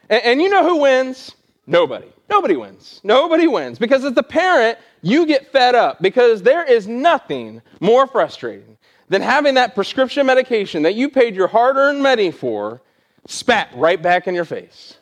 And, 0.10 0.24
and 0.24 0.42
you 0.42 0.48
know 0.48 0.64
who 0.64 0.78
wins? 0.78 1.36
Nobody. 1.66 2.08
Nobody 2.30 2.56
wins. 2.56 3.02
Nobody 3.04 3.48
wins. 3.48 3.78
Because 3.78 4.06
as 4.06 4.14
the 4.14 4.24
parent, 4.24 4.78
you 5.02 5.26
get 5.26 5.52
fed 5.52 5.76
up 5.76 6.02
because 6.02 6.42
there 6.42 6.64
is 6.64 6.88
nothing 6.88 7.62
more 7.82 8.08
frustrating 8.08 8.78
than 9.10 9.22
having 9.22 9.56
that 9.56 9.76
prescription 9.76 10.26
medication 10.26 10.84
that 10.84 10.96
you 10.96 11.10
paid 11.10 11.36
your 11.36 11.48
hard 11.48 11.76
earned 11.76 12.02
money 12.02 12.32
for 12.32 12.82
spat 13.28 13.68
right 13.76 14.02
back 14.02 14.26
in 14.26 14.34
your 14.34 14.46
face. 14.46 14.96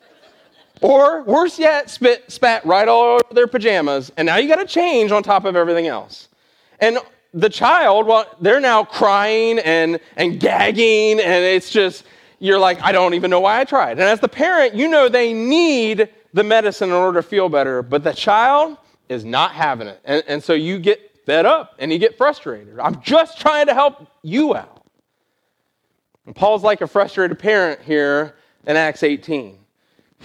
Or 0.82 1.24
worse 1.24 1.58
yet, 1.58 1.90
spit, 1.90 2.32
spat 2.32 2.66
right 2.66 2.88
all 2.88 3.16
over 3.16 3.24
their 3.32 3.48
pajamas, 3.48 4.12
and 4.18 4.26
now 4.26 4.38
you 4.38 4.48
got 4.48 4.58
to 4.58 4.66
change 4.66 5.12
on 5.12 5.24
top 5.24 5.46
of 5.46 5.56
everything 5.56 5.88
else. 5.88 6.28
And 6.80 6.98
the 7.34 7.50
child, 7.50 8.08
well, 8.08 8.26
they're 8.42 8.60
now 8.60 8.84
crying 8.84 9.60
and, 9.60 10.00
and 10.18 10.40
gagging, 10.40 11.20
and 11.20 11.44
it's 11.46 11.70
just, 11.70 12.06
you're 12.40 12.60
like, 12.60 12.82
I 12.82 12.92
don't 12.92 13.14
even 13.14 13.30
know 13.30 13.40
why 13.40 13.60
I 13.60 13.64
tried. 13.64 13.92
And 13.92 14.02
as 14.02 14.20
the 14.20 14.28
parent, 14.28 14.76
you 14.76 14.88
know 14.88 15.10
they 15.10 15.34
need 15.34 16.10
the 16.34 16.44
medicine 16.44 16.90
in 16.90 16.96
order 16.96 17.22
to 17.22 17.28
feel 17.28 17.48
better, 17.50 17.82
but 17.82 18.04
the 18.04 18.14
child 18.14 18.78
is 19.08 19.24
not 19.24 19.52
having 19.52 19.88
it. 19.88 20.00
And, 20.04 20.24
and 20.28 20.44
so 20.44 20.54
you 20.54 20.80
get 20.80 21.26
fed 21.26 21.46
up 21.46 21.76
and 21.80 21.92
you 21.92 21.98
get 21.98 22.18
frustrated. 22.18 22.80
I'm 22.80 23.02
just 23.02 23.40
trying 23.40 23.68
to 23.68 23.74
help 23.74 24.08
you 24.22 24.56
out. 24.56 24.84
And 26.26 26.36
Paul's 26.36 26.64
like 26.64 26.82
a 26.82 26.88
frustrated 26.88 27.40
parent 27.40 27.82
here 27.82 28.36
in 28.66 28.76
Acts 28.76 29.04
18. 29.04 29.58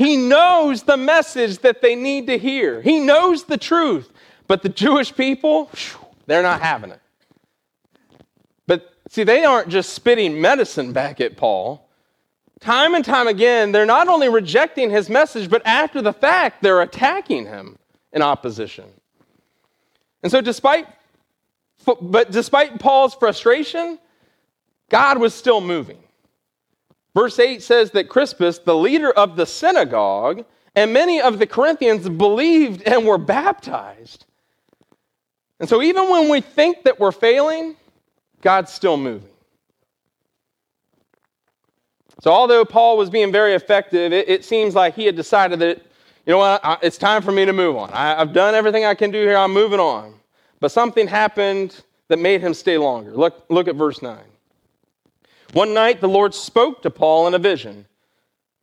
He 0.00 0.16
knows 0.16 0.84
the 0.84 0.96
message 0.96 1.58
that 1.58 1.82
they 1.82 1.94
need 1.94 2.26
to 2.28 2.38
hear, 2.38 2.80
he 2.80 3.00
knows 3.00 3.44
the 3.44 3.58
truth, 3.58 4.10
but 4.46 4.62
the 4.62 4.70
Jewish 4.70 5.14
people, 5.14 5.70
they're 6.24 6.42
not 6.42 6.62
having 6.62 6.90
it. 6.90 7.02
But 8.66 8.94
see, 9.10 9.24
they 9.24 9.44
aren't 9.44 9.68
just 9.68 9.90
spitting 9.90 10.40
medicine 10.40 10.94
back 10.94 11.20
at 11.20 11.36
Paul. 11.36 11.86
Time 12.60 12.94
and 12.94 13.04
time 13.04 13.28
again, 13.28 13.72
they're 13.72 13.84
not 13.84 14.08
only 14.08 14.30
rejecting 14.30 14.88
his 14.88 15.10
message, 15.10 15.50
but 15.50 15.60
after 15.66 16.00
the 16.00 16.14
fact, 16.14 16.62
they're 16.62 16.80
attacking 16.80 17.44
him 17.44 17.78
in 18.14 18.22
opposition. 18.22 18.86
And 20.22 20.32
so, 20.32 20.40
despite, 20.40 20.86
but 22.00 22.30
despite 22.30 22.80
Paul's 22.80 23.14
frustration, 23.14 23.98
God 24.88 25.18
was 25.18 25.34
still 25.34 25.60
moving. 25.60 26.02
Verse 27.14 27.38
8 27.38 27.62
says 27.62 27.90
that 27.92 28.08
Crispus, 28.08 28.58
the 28.58 28.76
leader 28.76 29.10
of 29.10 29.36
the 29.36 29.46
synagogue, 29.46 30.44
and 30.76 30.92
many 30.92 31.20
of 31.20 31.38
the 31.38 31.46
Corinthians 31.46 32.08
believed 32.08 32.82
and 32.82 33.04
were 33.04 33.18
baptized. 33.18 34.26
And 35.58 35.68
so, 35.68 35.82
even 35.82 36.08
when 36.08 36.28
we 36.28 36.40
think 36.40 36.84
that 36.84 36.98
we're 36.98 37.12
failing, 37.12 37.76
God's 38.40 38.72
still 38.72 38.96
moving. 38.96 39.28
So, 42.20 42.30
although 42.30 42.64
Paul 42.64 42.96
was 42.96 43.10
being 43.10 43.32
very 43.32 43.54
effective, 43.54 44.12
it, 44.12 44.28
it 44.28 44.44
seems 44.44 44.74
like 44.74 44.94
he 44.94 45.06
had 45.06 45.16
decided 45.16 45.58
that, 45.58 45.78
you 46.26 46.32
know 46.32 46.38
what, 46.38 46.64
I, 46.64 46.78
it's 46.82 46.98
time 46.98 47.22
for 47.22 47.32
me 47.32 47.44
to 47.44 47.52
move 47.52 47.76
on. 47.76 47.90
I, 47.92 48.20
I've 48.20 48.32
done 48.32 48.54
everything 48.54 48.84
I 48.84 48.94
can 48.94 49.10
do 49.10 49.18
here, 49.18 49.36
I'm 49.36 49.52
moving 49.52 49.80
on. 49.80 50.14
But 50.60 50.70
something 50.70 51.08
happened 51.08 51.82
that 52.08 52.18
made 52.18 52.40
him 52.40 52.54
stay 52.54 52.78
longer. 52.78 53.12
Look, 53.12 53.44
look 53.48 53.68
at 53.68 53.74
verse 53.74 54.02
9. 54.02 54.18
One 55.52 55.74
night 55.74 56.00
the 56.00 56.08
Lord 56.08 56.34
spoke 56.34 56.82
to 56.82 56.90
Paul 56.90 57.26
in 57.26 57.34
a 57.34 57.38
vision 57.38 57.86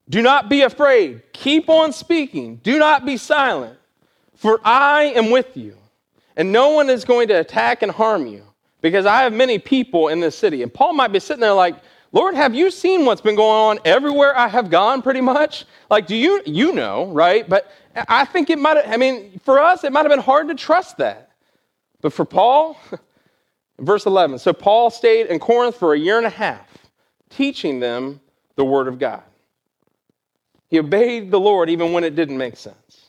Do 0.09 0.21
not 0.21 0.49
be 0.49 0.61
afraid, 0.61 1.21
keep 1.33 1.69
on 1.69 1.91
speaking, 1.91 2.57
do 2.57 2.79
not 2.79 3.05
be 3.05 3.17
silent, 3.17 3.77
for 4.35 4.61
I 4.63 5.03
am 5.15 5.29
with 5.29 5.57
you, 5.57 5.77
and 6.35 6.51
no 6.51 6.69
one 6.69 6.89
is 6.89 7.03
going 7.03 7.27
to 7.29 7.39
attack 7.39 7.81
and 7.83 7.91
harm 7.91 8.27
you, 8.27 8.43
because 8.81 9.05
I 9.05 9.21
have 9.21 9.33
many 9.33 9.59
people 9.59 10.07
in 10.07 10.19
this 10.19 10.37
city. 10.37 10.63
And 10.63 10.73
Paul 10.73 10.93
might 10.93 11.11
be 11.11 11.19
sitting 11.19 11.41
there 11.41 11.53
like, 11.53 11.75
Lord, 12.13 12.35
have 12.35 12.55
you 12.55 12.71
seen 12.71 13.05
what's 13.05 13.19
been 13.19 13.35
going 13.35 13.77
on 13.77 13.79
everywhere 13.83 14.37
I 14.37 14.47
have 14.47 14.69
gone 14.69 15.01
pretty 15.01 15.19
much? 15.19 15.65
Like, 15.89 16.07
do 16.07 16.15
you, 16.15 16.41
you 16.45 16.71
know, 16.71 17.07
right? 17.07 17.47
But 17.47 17.69
I 18.07 18.23
think 18.23 18.49
it 18.49 18.57
might 18.57 18.77
have, 18.77 18.93
I 18.93 18.95
mean, 18.95 19.41
for 19.43 19.59
us, 19.59 19.83
it 19.83 19.91
might 19.91 20.03
have 20.03 20.09
been 20.09 20.19
hard 20.19 20.47
to 20.47 20.55
trust 20.55 20.97
that. 20.97 21.31
But 21.99 22.13
for 22.13 22.23
Paul, 22.23 22.79
verse 23.79 24.05
11, 24.05 24.39
so 24.39 24.53
Paul 24.53 24.89
stayed 24.89 25.27
in 25.27 25.37
Corinth 25.37 25.75
for 25.75 25.93
a 25.93 25.99
year 25.99 26.17
and 26.17 26.25
a 26.25 26.29
half 26.29 26.76
teaching 27.29 27.79
them 27.79 28.19
the 28.55 28.65
Word 28.65 28.87
of 28.87 28.99
God. 28.99 29.23
He 30.69 30.79
obeyed 30.79 31.31
the 31.31 31.39
Lord 31.39 31.69
even 31.69 31.93
when 31.93 32.03
it 32.03 32.15
didn't 32.15 32.37
make 32.37 32.57
sense. 32.57 33.07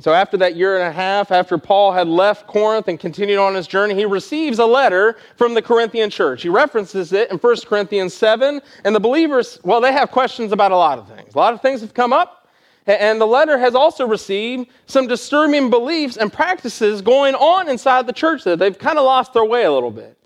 So, 0.00 0.14
after 0.14 0.38
that 0.38 0.56
year 0.56 0.76
and 0.76 0.84
a 0.84 0.92
half, 0.92 1.30
after 1.30 1.58
Paul 1.58 1.92
had 1.92 2.08
left 2.08 2.46
Corinth 2.46 2.88
and 2.88 2.98
continued 2.98 3.38
on 3.38 3.54
his 3.54 3.66
journey, 3.66 3.94
he 3.94 4.06
receives 4.06 4.58
a 4.58 4.64
letter 4.64 5.18
from 5.36 5.52
the 5.52 5.60
Corinthian 5.60 6.08
church. 6.08 6.42
He 6.42 6.48
references 6.48 7.12
it 7.12 7.30
in 7.30 7.36
1 7.36 7.56
Corinthians 7.66 8.14
7. 8.14 8.62
And 8.84 8.96
the 8.96 9.00
believers, 9.00 9.58
well, 9.62 9.80
they 9.80 9.92
have 9.92 10.10
questions 10.10 10.52
about 10.52 10.72
a 10.72 10.76
lot 10.76 10.98
of 10.98 11.06
things. 11.06 11.34
A 11.34 11.38
lot 11.38 11.52
of 11.52 11.60
things 11.60 11.82
have 11.82 11.92
come 11.92 12.14
up. 12.14 12.48
And 12.86 13.20
the 13.20 13.26
letter 13.26 13.58
has 13.58 13.74
also 13.74 14.06
received 14.06 14.70
some 14.86 15.06
disturbing 15.06 15.68
beliefs 15.68 16.16
and 16.16 16.32
practices 16.32 17.02
going 17.02 17.34
on 17.34 17.68
inside 17.68 18.06
the 18.06 18.12
church 18.12 18.42
that 18.44 18.58
they've 18.58 18.78
kind 18.78 18.98
of 18.98 19.04
lost 19.04 19.34
their 19.34 19.44
way 19.44 19.64
a 19.64 19.72
little 19.72 19.90
bit. 19.90 20.16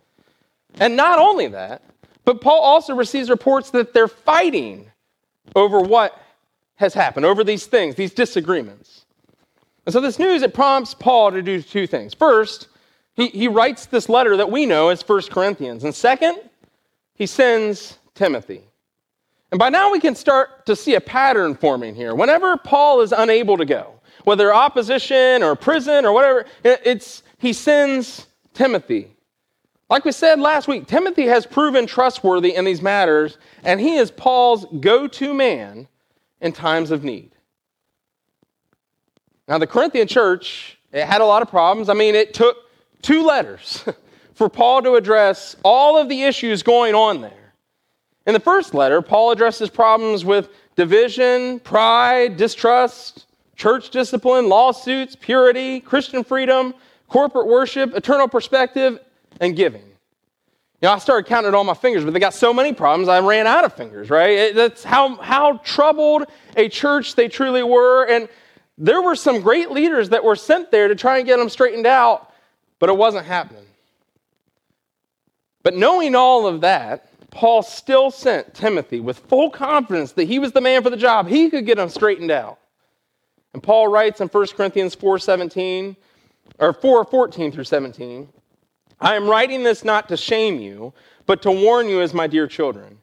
And 0.78 0.96
not 0.96 1.18
only 1.18 1.48
that, 1.48 1.82
but 2.24 2.40
Paul 2.40 2.60
also 2.60 2.94
receives 2.94 3.30
reports 3.30 3.70
that 3.70 3.92
they're 3.92 4.08
fighting 4.08 4.90
over 5.54 5.80
what 5.80 6.20
has 6.76 6.94
happened, 6.94 7.26
over 7.26 7.44
these 7.44 7.66
things, 7.66 7.94
these 7.94 8.12
disagreements. 8.12 9.04
And 9.86 9.92
so 9.92 10.00
this 10.00 10.18
news, 10.18 10.42
it 10.42 10.54
prompts 10.54 10.94
Paul 10.94 11.32
to 11.32 11.42
do 11.42 11.60
two 11.60 11.86
things. 11.86 12.14
First, 12.14 12.68
he, 13.14 13.28
he 13.28 13.48
writes 13.48 13.86
this 13.86 14.08
letter 14.08 14.36
that 14.36 14.50
we 14.50 14.66
know 14.66 14.88
as 14.88 15.06
1 15.06 15.22
Corinthians. 15.30 15.84
And 15.84 15.94
second, 15.94 16.38
he 17.14 17.26
sends 17.26 17.98
Timothy. 18.14 18.62
And 19.52 19.58
by 19.58 19.68
now 19.68 19.92
we 19.92 20.00
can 20.00 20.14
start 20.14 20.66
to 20.66 20.74
see 20.74 20.94
a 20.94 21.00
pattern 21.00 21.54
forming 21.54 21.94
here. 21.94 22.14
Whenever 22.14 22.56
Paul 22.56 23.02
is 23.02 23.12
unable 23.12 23.56
to 23.56 23.64
go, 23.64 24.00
whether 24.24 24.52
opposition 24.52 25.42
or 25.42 25.54
prison 25.54 26.04
or 26.04 26.12
whatever, 26.12 26.46
it's, 26.64 27.22
he 27.38 27.52
sends 27.52 28.26
Timothy. 28.54 29.13
Like 29.94 30.04
we 30.04 30.10
said 30.10 30.40
last 30.40 30.66
week, 30.66 30.88
Timothy 30.88 31.26
has 31.26 31.46
proven 31.46 31.86
trustworthy 31.86 32.56
in 32.56 32.64
these 32.64 32.82
matters, 32.82 33.38
and 33.62 33.80
he 33.80 33.94
is 33.94 34.10
Paul's 34.10 34.66
go 34.80 35.06
to 35.06 35.32
man 35.32 35.86
in 36.40 36.50
times 36.50 36.90
of 36.90 37.04
need. 37.04 37.30
Now, 39.46 39.58
the 39.58 39.68
Corinthian 39.68 40.08
church, 40.08 40.80
it 40.90 41.04
had 41.04 41.20
a 41.20 41.24
lot 41.24 41.42
of 41.42 41.48
problems. 41.48 41.88
I 41.88 41.94
mean, 41.94 42.16
it 42.16 42.34
took 42.34 42.56
two 43.02 43.22
letters 43.24 43.84
for 44.34 44.48
Paul 44.48 44.82
to 44.82 44.96
address 44.96 45.54
all 45.62 45.96
of 45.96 46.08
the 46.08 46.24
issues 46.24 46.64
going 46.64 46.96
on 46.96 47.20
there. 47.20 47.54
In 48.26 48.34
the 48.34 48.40
first 48.40 48.74
letter, 48.74 49.00
Paul 49.00 49.30
addresses 49.30 49.70
problems 49.70 50.24
with 50.24 50.48
division, 50.74 51.60
pride, 51.60 52.36
distrust, 52.36 53.26
church 53.54 53.90
discipline, 53.90 54.48
lawsuits, 54.48 55.14
purity, 55.14 55.78
Christian 55.78 56.24
freedom, 56.24 56.74
corporate 57.06 57.46
worship, 57.46 57.94
eternal 57.94 58.26
perspective, 58.26 58.98
and 59.40 59.56
giving. 59.56 59.82
You 59.82 60.88
know, 60.88 60.92
I 60.92 60.98
started 60.98 61.28
counting 61.28 61.54
on 61.54 61.66
my 61.66 61.74
fingers, 61.74 62.04
but 62.04 62.12
they 62.12 62.20
got 62.20 62.34
so 62.34 62.52
many 62.52 62.72
problems, 62.72 63.08
I 63.08 63.20
ran 63.20 63.46
out 63.46 63.64
of 63.64 63.72
fingers, 63.74 64.10
right? 64.10 64.30
It, 64.30 64.54
that's 64.54 64.84
how, 64.84 65.16
how 65.16 65.58
troubled 65.58 66.26
a 66.56 66.68
church 66.68 67.14
they 67.14 67.28
truly 67.28 67.62
were. 67.62 68.04
And 68.04 68.28
there 68.76 69.00
were 69.00 69.14
some 69.14 69.40
great 69.40 69.70
leaders 69.70 70.10
that 70.10 70.22
were 70.22 70.36
sent 70.36 70.70
there 70.70 70.88
to 70.88 70.94
try 70.94 71.18
and 71.18 71.26
get 71.26 71.38
them 71.38 71.48
straightened 71.48 71.86
out, 71.86 72.32
but 72.78 72.90
it 72.90 72.96
wasn't 72.96 73.24
happening. 73.24 73.64
But 75.62 75.74
knowing 75.74 76.14
all 76.14 76.46
of 76.46 76.60
that, 76.60 77.08
Paul 77.30 77.62
still 77.62 78.10
sent 78.10 78.54
Timothy 78.54 79.00
with 79.00 79.18
full 79.18 79.50
confidence 79.50 80.12
that 80.12 80.24
he 80.24 80.38
was 80.38 80.52
the 80.52 80.60
man 80.60 80.82
for 80.82 80.90
the 80.90 80.96
job. 80.96 81.26
He 81.26 81.50
could 81.50 81.66
get 81.66 81.78
them 81.78 81.88
straightened 81.88 82.30
out. 82.30 82.58
And 83.54 83.62
Paul 83.62 83.88
writes 83.88 84.20
in 84.20 84.28
1 84.28 84.46
Corinthians 84.56 84.94
4:17 84.94 85.96
or 86.58 86.74
4:14 86.74 87.52
through 87.52 87.64
17, 87.64 88.28
I 89.00 89.16
am 89.16 89.28
writing 89.28 89.62
this 89.62 89.84
not 89.84 90.08
to 90.08 90.16
shame 90.16 90.58
you, 90.60 90.92
but 91.26 91.42
to 91.42 91.50
warn 91.50 91.88
you 91.88 92.00
as 92.00 92.14
my 92.14 92.26
dear 92.26 92.46
children. 92.46 92.98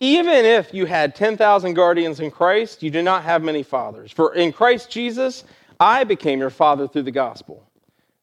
Even 0.00 0.44
if 0.44 0.72
you 0.72 0.86
had 0.86 1.14
10,000 1.14 1.74
guardians 1.74 2.20
in 2.20 2.30
Christ, 2.30 2.82
you 2.82 2.90
do 2.90 3.02
not 3.02 3.24
have 3.24 3.42
many 3.42 3.62
fathers. 3.62 4.12
For 4.12 4.34
in 4.34 4.52
Christ 4.52 4.90
Jesus, 4.90 5.44
I 5.80 6.04
became 6.04 6.38
your 6.38 6.50
father 6.50 6.86
through 6.86 7.02
the 7.02 7.10
gospel. 7.10 7.68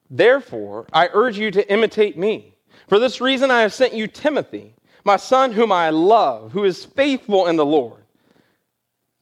Therefore, 0.10 0.86
I 0.94 1.10
urge 1.12 1.38
you 1.38 1.52
to 1.52 1.72
imitate 1.72 2.18
me. 2.18 2.54
For 2.88 3.00
this 3.00 3.20
reason, 3.20 3.52
I 3.52 3.62
have 3.62 3.74
sent 3.74 3.94
you 3.94 4.08
Timothy, 4.08 4.74
my 5.04 5.18
son, 5.18 5.52
whom 5.52 5.72
I 5.72 5.90
love, 5.90 6.52
who 6.52 6.64
is 6.64 6.86
faithful 6.86 7.48
in 7.48 7.56
the 7.56 7.66
Lord. 7.66 8.04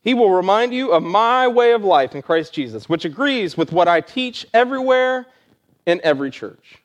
He 0.01 0.13
will 0.13 0.31
remind 0.31 0.73
you 0.73 0.91
of 0.91 1.01
my 1.01 1.47
way 1.47 1.71
of 1.71 1.83
life 1.83 2.13
in 2.13 2.21
Christ 2.21 2.53
Jesus, 2.53 2.89
which 2.89 3.05
agrees 3.05 3.57
with 3.57 3.71
what 3.71 3.87
I 3.87 4.01
teach 4.01 4.45
everywhere 4.53 5.25
in 5.85 6.01
every 6.03 6.29
church. 6.29 6.82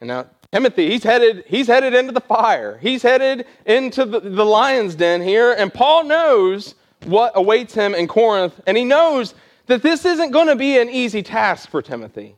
And 0.00 0.08
now 0.08 0.26
Timothy, 0.52 0.90
he's 0.90 1.02
headed, 1.02 1.44
he's 1.46 1.66
headed 1.66 1.94
into 1.94 2.12
the 2.12 2.20
fire. 2.20 2.78
He's 2.78 3.02
headed 3.02 3.46
into 3.66 4.04
the, 4.04 4.20
the 4.20 4.44
lion's 4.44 4.94
den 4.94 5.20
here, 5.20 5.52
and 5.52 5.72
Paul 5.72 6.04
knows 6.04 6.74
what 7.04 7.32
awaits 7.34 7.74
him 7.74 7.94
in 7.94 8.06
Corinth, 8.06 8.60
and 8.66 8.76
he 8.76 8.84
knows 8.84 9.34
that 9.66 9.82
this 9.82 10.04
isn't 10.04 10.30
going 10.30 10.46
to 10.46 10.56
be 10.56 10.78
an 10.78 10.88
easy 10.88 11.22
task 11.22 11.68
for 11.68 11.82
Timothy. 11.82 12.36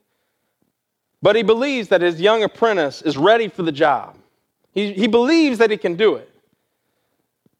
But 1.22 1.36
he 1.36 1.42
believes 1.42 1.88
that 1.88 2.00
his 2.00 2.20
young 2.20 2.42
apprentice 2.42 3.02
is 3.02 3.16
ready 3.16 3.48
for 3.48 3.62
the 3.62 3.72
job. 3.72 4.16
He, 4.72 4.92
he 4.92 5.06
believes 5.06 5.58
that 5.58 5.70
he 5.70 5.76
can 5.76 5.96
do 5.96 6.14
it. 6.14 6.30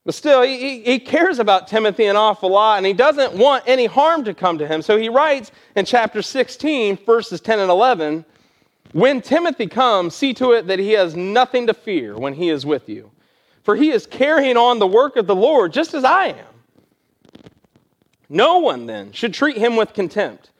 But 0.04 0.14
still, 0.14 0.42
he, 0.42 0.82
he 0.82 1.00
cares 1.00 1.40
about 1.40 1.66
Timothy 1.66 2.06
an 2.06 2.14
awful 2.14 2.50
lot, 2.50 2.76
and 2.76 2.86
he 2.86 2.92
doesn't 2.92 3.32
want 3.32 3.64
any 3.66 3.86
harm 3.86 4.22
to 4.24 4.34
come 4.34 4.56
to 4.58 4.66
him. 4.66 4.82
So 4.82 4.96
he 4.96 5.08
writes 5.08 5.50
in 5.74 5.84
chapter 5.84 6.22
16, 6.22 6.96
verses 7.04 7.40
10 7.40 7.58
and 7.58 7.70
11 7.70 8.24
When 8.93 9.21
Timothy 9.21 9.66
comes, 9.66 10.14
see 10.14 10.33
to 10.35 10.52
it 10.52 10.66
that 10.69 10.78
he 10.78 10.93
has 10.93 11.14
nothing 11.16 11.66
to 11.66 11.75
fear 11.75 12.16
when 12.16 12.35
he 12.35 12.49
is 12.49 12.64
with 12.64 12.88
you, 12.88 13.11
for 13.62 13.76
he 13.76 13.90
is 13.90 14.07
carrying 14.07 14.57
on 14.57 14.78
the 14.78 14.87
work 14.87 15.16
of 15.16 15.26
the 15.26 15.37
Lord 15.37 15.73
just 15.73 15.95
as 15.95 16.05
I 16.05 16.26
am. 16.26 16.47
No 18.28 18.59
one 18.59 18.87
then 18.87 19.12
should 19.12 19.35
treat 19.35 19.57
him 19.57 19.76
with 19.76 19.93
contempt. 19.93 20.50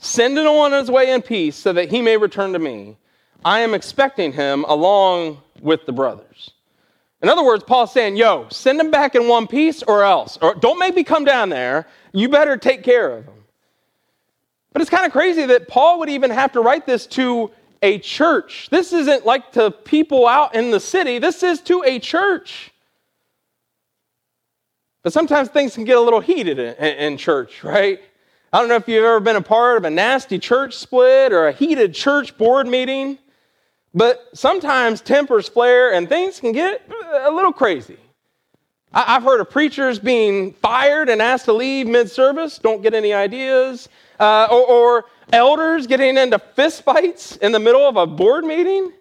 Send 0.00 0.36
him 0.36 0.46
on 0.46 0.72
his 0.72 0.90
way 0.90 1.12
in 1.12 1.22
peace 1.22 1.56
so 1.56 1.72
that 1.72 1.90
he 1.90 2.02
may 2.02 2.16
return 2.16 2.52
to 2.52 2.58
me. 2.58 2.96
I 3.44 3.60
am 3.60 3.74
expecting 3.74 4.32
him 4.32 4.64
along 4.64 5.40
with 5.60 5.86
the 5.86 5.92
brothers. 5.92 6.50
In 7.22 7.28
other 7.28 7.44
words, 7.44 7.62
Paul's 7.62 7.92
saying, 7.92 8.16
Yo, 8.16 8.48
send 8.50 8.80
him 8.80 8.90
back 8.90 9.14
in 9.14 9.28
one 9.28 9.46
piece 9.46 9.82
or 9.84 10.02
else. 10.02 10.38
Or 10.42 10.54
don't 10.54 10.78
make 10.78 10.94
me 10.94 11.04
come 11.04 11.24
down 11.24 11.48
there. 11.48 11.86
You 12.12 12.28
better 12.28 12.56
take 12.56 12.82
care 12.82 13.16
of 13.16 13.24
him. 13.24 13.44
But 14.72 14.82
it's 14.82 14.90
kind 14.90 15.06
of 15.06 15.12
crazy 15.12 15.44
that 15.46 15.68
Paul 15.68 16.00
would 16.00 16.08
even 16.08 16.30
have 16.30 16.52
to 16.52 16.60
write 16.60 16.86
this 16.86 17.06
to 17.08 17.50
a 17.82 17.98
church. 17.98 18.68
This 18.70 18.92
isn't 18.92 19.26
like 19.26 19.52
to 19.52 19.70
people 19.70 20.26
out 20.26 20.54
in 20.54 20.70
the 20.70 20.80
city, 20.80 21.18
this 21.18 21.42
is 21.42 21.60
to 21.62 21.82
a 21.84 21.98
church. 21.98 22.72
But 25.02 25.12
sometimes 25.12 25.48
things 25.48 25.74
can 25.74 25.84
get 25.84 25.96
a 25.96 26.00
little 26.00 26.20
heated 26.20 26.60
in, 26.60 26.74
in, 26.76 27.16
church, 27.16 27.64
right? 27.64 28.00
I 28.52 28.60
don't 28.60 28.68
know 28.68 28.76
if 28.76 28.86
you've 28.86 29.04
ever 29.04 29.18
been 29.18 29.34
a 29.34 29.42
part 29.42 29.76
of 29.76 29.84
a 29.84 29.90
nasty 29.90 30.38
church 30.38 30.76
split 30.76 31.32
or 31.32 31.48
a 31.48 31.52
heated 31.52 31.92
church 31.92 32.38
board 32.38 32.68
meeting, 32.68 33.18
but 33.92 34.28
sometimes 34.32 35.00
tempers 35.00 35.48
flare 35.48 35.92
and 35.92 36.08
things 36.08 36.38
can 36.38 36.52
get 36.52 36.88
a 37.24 37.32
little 37.32 37.52
crazy. 37.52 37.98
I've 38.94 39.22
heard 39.22 39.40
of 39.40 39.50
preachers 39.50 39.98
being 39.98 40.52
fired 40.52 41.08
and 41.08 41.22
asked 41.22 41.46
to 41.46 41.52
leave 41.52 41.86
mid 41.86 42.10
service, 42.10 42.58
don't 42.58 42.82
get 42.82 42.92
any 42.92 43.14
ideas, 43.14 43.88
uh, 44.20 44.48
or, 44.50 44.66
or 44.66 45.04
elders 45.32 45.86
getting 45.86 46.16
into 46.16 46.38
fistfights 46.38 47.38
in 47.38 47.52
the 47.52 47.58
middle 47.60 47.86
of 47.86 47.96
a 47.96 48.06
board 48.06 48.44
meeting. 48.44 48.92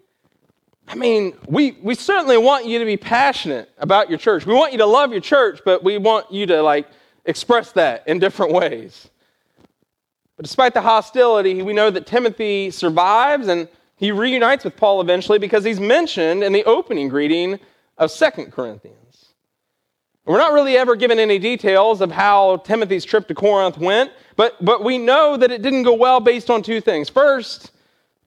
I 0.88 0.96
mean, 0.96 1.34
we, 1.48 1.78
we 1.82 1.96
certainly 1.96 2.38
want 2.38 2.66
you 2.66 2.80
to 2.80 2.86
be 2.86 2.98
passionate 2.98 3.70
about 3.78 4.10
your 4.10 4.20
church. 4.20 4.46
We 4.46 4.54
want 4.54 4.74
you 4.74 4.78
to 4.80 4.86
love 4.86 5.12
your 5.12 5.22
church, 5.22 5.62
but 5.64 5.84
we 5.84 5.98
want 5.98 6.32
you 6.32 6.46
to 6.48 6.62
like 6.62 6.88
express 7.26 7.72
that 7.74 8.08
in 8.08 8.20
different 8.20 8.52
ways. 8.52 9.10
But 10.36 10.44
despite 10.44 10.74
the 10.74 10.82
hostility, 10.82 11.62
we 11.62 11.74
know 11.74 11.90
that 11.92 12.08
Timothy 12.08 12.72
survives 12.72 13.48
and 13.48 13.68
he 13.96 14.12
reunites 14.12 14.64
with 14.64 14.76
Paul 14.76 15.00
eventually 15.00 15.38
because 15.38 15.64
he's 15.64 15.80
mentioned 15.80 16.44
in 16.44 16.52
the 16.52 16.64
opening 16.66 17.08
greeting 17.08 17.60
of 17.98 18.10
Second 18.10 18.52
Corinthians. 18.52 19.21
We're 20.26 20.38
not 20.38 20.54
really 20.54 20.78
ever 20.78 20.96
given 20.96 21.20
any 21.20 21.40
details 21.40 22.00
of 22.00 22.12
how 22.12 22.58
Timothy's 22.58 23.04
trip 23.04 23.28
to 23.28 23.36
Corinth 23.36 23.78
went, 23.78 24.12
but, 24.36 24.64
but 24.64 24.84
we 24.84 24.98
know 24.98 25.36
that 25.36 25.52
it 25.52 25.62
didn't 25.62 25.84
go 25.84 25.96
well 25.96 26.20
based 26.20 26.50
on 26.50 26.62
two 26.62 26.80
things. 26.80 27.10
First, 27.10 27.72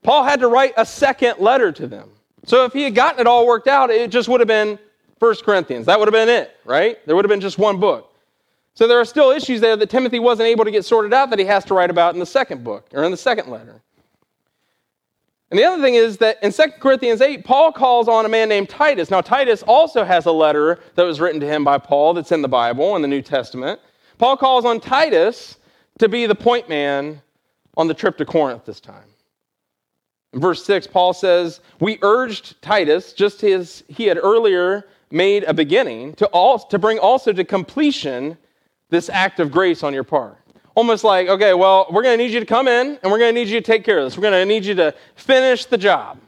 Paul 0.03 0.25
had 0.25 0.41
to 0.41 0.49
write 0.49 0.75
a 0.77 0.85
second 0.85 1.39
letter 1.39 1.71
to 1.73 1.87
them. 1.87 2.11
So 2.45 2.65
if 2.65 2.73
he 2.73 2.83
had 2.83 2.95
gotten 2.95 3.21
it 3.21 3.27
all 3.27 3.47
worked 3.47 3.69
out, 3.69 3.91
it 3.91 4.11
just 4.11 4.29
would 4.29 4.41
have 4.41 4.49
been 4.49 4.79
First 5.21 5.45
Corinthians. 5.45 5.87
That 5.87 5.99
would 5.99 6.09
have 6.09 6.13
been 6.13 6.29
it, 6.29 6.57
right? 6.65 6.99
There 7.07 7.15
would 7.15 7.25
have 7.25 7.31
been 7.31 7.41
just 7.41 7.59
one 7.59 7.79
book. 7.79 8.13
So 8.75 8.89
there 8.89 8.99
are 8.99 9.05
still 9.05 9.31
issues 9.31 9.61
there 9.61 9.77
that 9.77 9.89
Timothy 9.89 10.19
wasn't 10.19 10.49
able 10.49 10.65
to 10.65 10.71
get 10.73 10.85
sorted 10.85 11.15
out 11.15 11.31
that 11.31 11.39
he 11.39 11.45
has 11.45 11.65
to 11.67 11.75
write 11.75 11.91
about 11.91 12.15
in 12.15 12.21
the 12.21 12.27
second 12.27 12.65
book 12.65 12.89
or 12.93 13.05
in 13.05 13.13
the 13.13 13.17
second 13.17 13.49
letter. 13.49 13.81
And 15.55 15.61
the 15.61 15.67
other 15.67 15.81
thing 15.81 15.95
is 15.95 16.17
that 16.17 16.43
in 16.43 16.53
2 16.53 16.63
Corinthians 16.81 17.21
8, 17.21 17.45
Paul 17.45 17.71
calls 17.71 18.09
on 18.09 18.27
a 18.27 18.29
man 18.29 18.49
named 18.49 18.69
Titus. 18.69 19.09
Now, 19.09 19.21
Titus 19.21 19.63
also 19.63 20.05
has 20.05 20.27
a 20.27 20.33
letter 20.33 20.81
that 20.97 21.05
was 21.05 21.21
written 21.21 21.39
to 21.39 21.47
him 21.47 21.63
by 21.63 21.79
Paul 21.79 22.13
that's 22.13 22.33
in 22.33 22.43
the 22.43 22.49
Bible 22.49 22.97
in 22.97 23.03
the 23.03 23.07
New 23.07 23.23
Testament. 23.23 23.79
Paul 24.19 24.37
calls 24.37 24.65
on 24.65 24.81
Titus 24.81 25.59
to 26.01 26.09
be 26.09 26.27
the 26.27 26.35
point 26.35 26.69
man 26.69 27.23
on 27.77 27.87
the 27.87 27.95
trip 27.95 28.19
to 28.19 28.25
Corinth 28.25 28.65
this 28.65 28.81
time. 28.81 29.05
In 30.33 30.41
verse 30.41 30.65
6, 30.65 30.89
Paul 30.89 31.13
says, 31.13 31.61
We 31.79 32.01
urged 32.03 32.61
Titus, 32.61 33.13
just 33.13 33.45
as 33.45 33.85
he 33.87 34.07
had 34.07 34.19
earlier 34.21 34.89
made 35.13 35.45
a 35.45 35.55
beginning, 35.55 36.15
to, 36.15 36.27
all, 36.31 36.59
to 36.59 36.81
bring 36.81 36.99
also 36.99 37.33
to 37.33 37.45
completion 37.45 38.37
this 38.91 39.09
act 39.09 39.39
of 39.39 39.53
grace 39.53 39.85
on 39.85 39.95
your 39.95 40.03
part. 40.03 40.37
Almost 40.75 41.05
like, 41.05 41.29
okay, 41.29 41.55
well, 41.55 41.87
we're 41.91 42.03
going 42.03 42.19
to 42.19 42.25
need 42.25 42.33
you 42.33 42.41
to 42.41 42.47
come 42.47 42.67
in 42.67 42.99
and 43.03 43.13
we're 43.13 43.19
going 43.19 43.35
to 43.35 43.41
need 43.41 43.49
you 43.49 43.61
to 43.61 43.65
take 43.65 43.85
care 43.85 43.99
of 43.99 44.05
this. 44.05 44.17
We're 44.17 44.23
going 44.23 44.33
to 44.33 44.45
need 44.45 44.65
you 44.65 44.75
to 44.75 44.95
finish 45.15 45.67
the 45.67 45.79
job. 45.79 46.19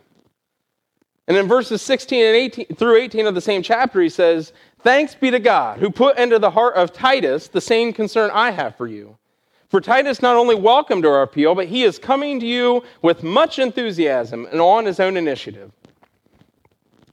And 1.29 1.37
in 1.37 1.49
verses 1.49 1.83
16 1.83 2.25
and 2.25 2.37
18 2.37 2.67
through 2.77 2.97
18 2.99 3.27
of 3.27 3.35
the 3.35 3.41
same 3.41 3.63
chapter, 3.63 4.01
he 4.01 4.09
says, 4.09 4.53
Thanks 4.81 5.15
be 5.17 5.33
to 5.33 5.41
God 5.41 5.81
who 5.81 5.91
put 5.91 6.19
into 6.19 6.39
the 6.39 6.51
heart 6.51 6.77
of 6.77 6.93
Titus 6.93 7.49
the 7.49 7.61
same 7.61 7.93
concern 7.93 8.31
I 8.33 8.53
have 8.53 8.77
for 8.77 8.87
you. 8.87 9.17
For 9.69 9.81
Titus 9.81 10.23
not 10.23 10.37
only 10.37 10.55
welcomed 10.55 11.05
our 11.05 11.23
appeal, 11.23 11.57
but 11.57 11.67
he 11.67 11.83
is 11.83 11.99
coming 11.99 12.39
to 12.39 12.47
you 12.47 12.85
with 13.03 13.25
much 13.25 13.59
enthusiasm 13.59 14.47
and 14.53 14.61
on 14.61 14.85
his 14.85 15.01
own 15.01 15.17
initiative. 15.17 15.73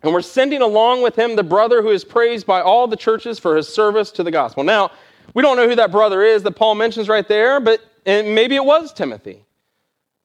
And 0.04 0.13
we're 0.13 0.22
sending 0.22 0.62
along 0.62 1.02
with 1.02 1.17
him 1.17 1.36
the 1.36 1.43
brother 1.43 1.82
who 1.82 1.89
is 1.89 2.04
praised 2.04 2.46
by 2.46 2.62
all 2.62 2.88
the 2.88 2.98
churches 2.98 3.39
for 3.39 3.56
his 3.56 3.67
service 3.67 4.12
to 4.12 4.24
the 4.24 4.32
gospel. 4.32 4.63
Now, 4.63 4.91
we 5.34 5.41
don't 5.41 5.58
know 5.58 5.67
who 5.67 5.76
that 5.76 5.91
brother 5.91 6.22
is 6.22 6.43
that 6.43 6.52
Paul 6.52 6.76
mentions 6.76 7.10
right 7.10 7.28
there, 7.28 7.60
but 7.60 7.82
and 8.06 8.36
maybe 8.36 8.56
it 8.56 8.65
was 8.65 8.93
Timothy. 8.93 9.46